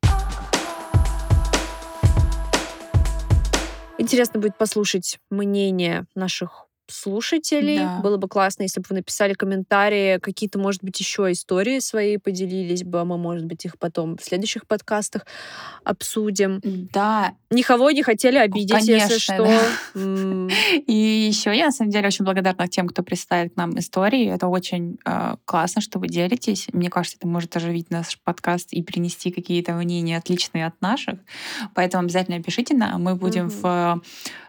[3.98, 7.80] Интересно будет послушать мнение наших слушателей.
[7.80, 8.00] Да.
[8.02, 12.84] Было бы классно, если бы вы написали комментарии, какие-то, может быть, еще истории свои поделились
[12.84, 15.26] бы, а мы, может быть, их потом в следующих подкастах
[15.84, 16.60] обсудим.
[16.64, 17.34] Да.
[17.50, 19.46] Никого не хотели обидеть, Конечно, если что.
[19.94, 20.54] Да.
[20.88, 24.34] И еще я, на самом деле, очень благодарна тем, кто представит нам истории.
[24.34, 26.68] Это очень э, классно, что вы делитесь.
[26.74, 31.20] Мне кажется, это может оживить наш подкаст и принести какие-то мнения отличные от наших.
[31.76, 33.04] Поэтому обязательно пишите нам.
[33.04, 34.02] Мы будем в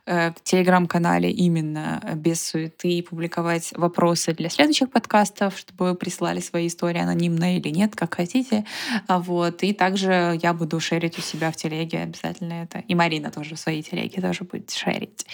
[0.07, 6.41] Э, в телеграм-канале именно э, без суеты публиковать вопросы для следующих подкастов, чтобы вы прислали
[6.41, 8.65] свои истории анонимно или нет, как хотите.
[9.07, 9.63] А вот.
[9.63, 12.79] И также я буду шерить у себя в телеге обязательно это.
[12.89, 15.27] И Марина тоже в своей телеге тоже будет шерить.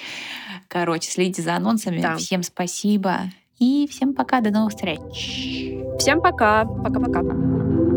[0.68, 2.00] Короче, следите за анонсами.
[2.00, 2.16] Да.
[2.16, 3.30] Всем спасибо.
[3.58, 5.00] И всем пока, до новых встреч.
[5.98, 6.64] Всем пока.
[6.64, 7.89] Пока-пока.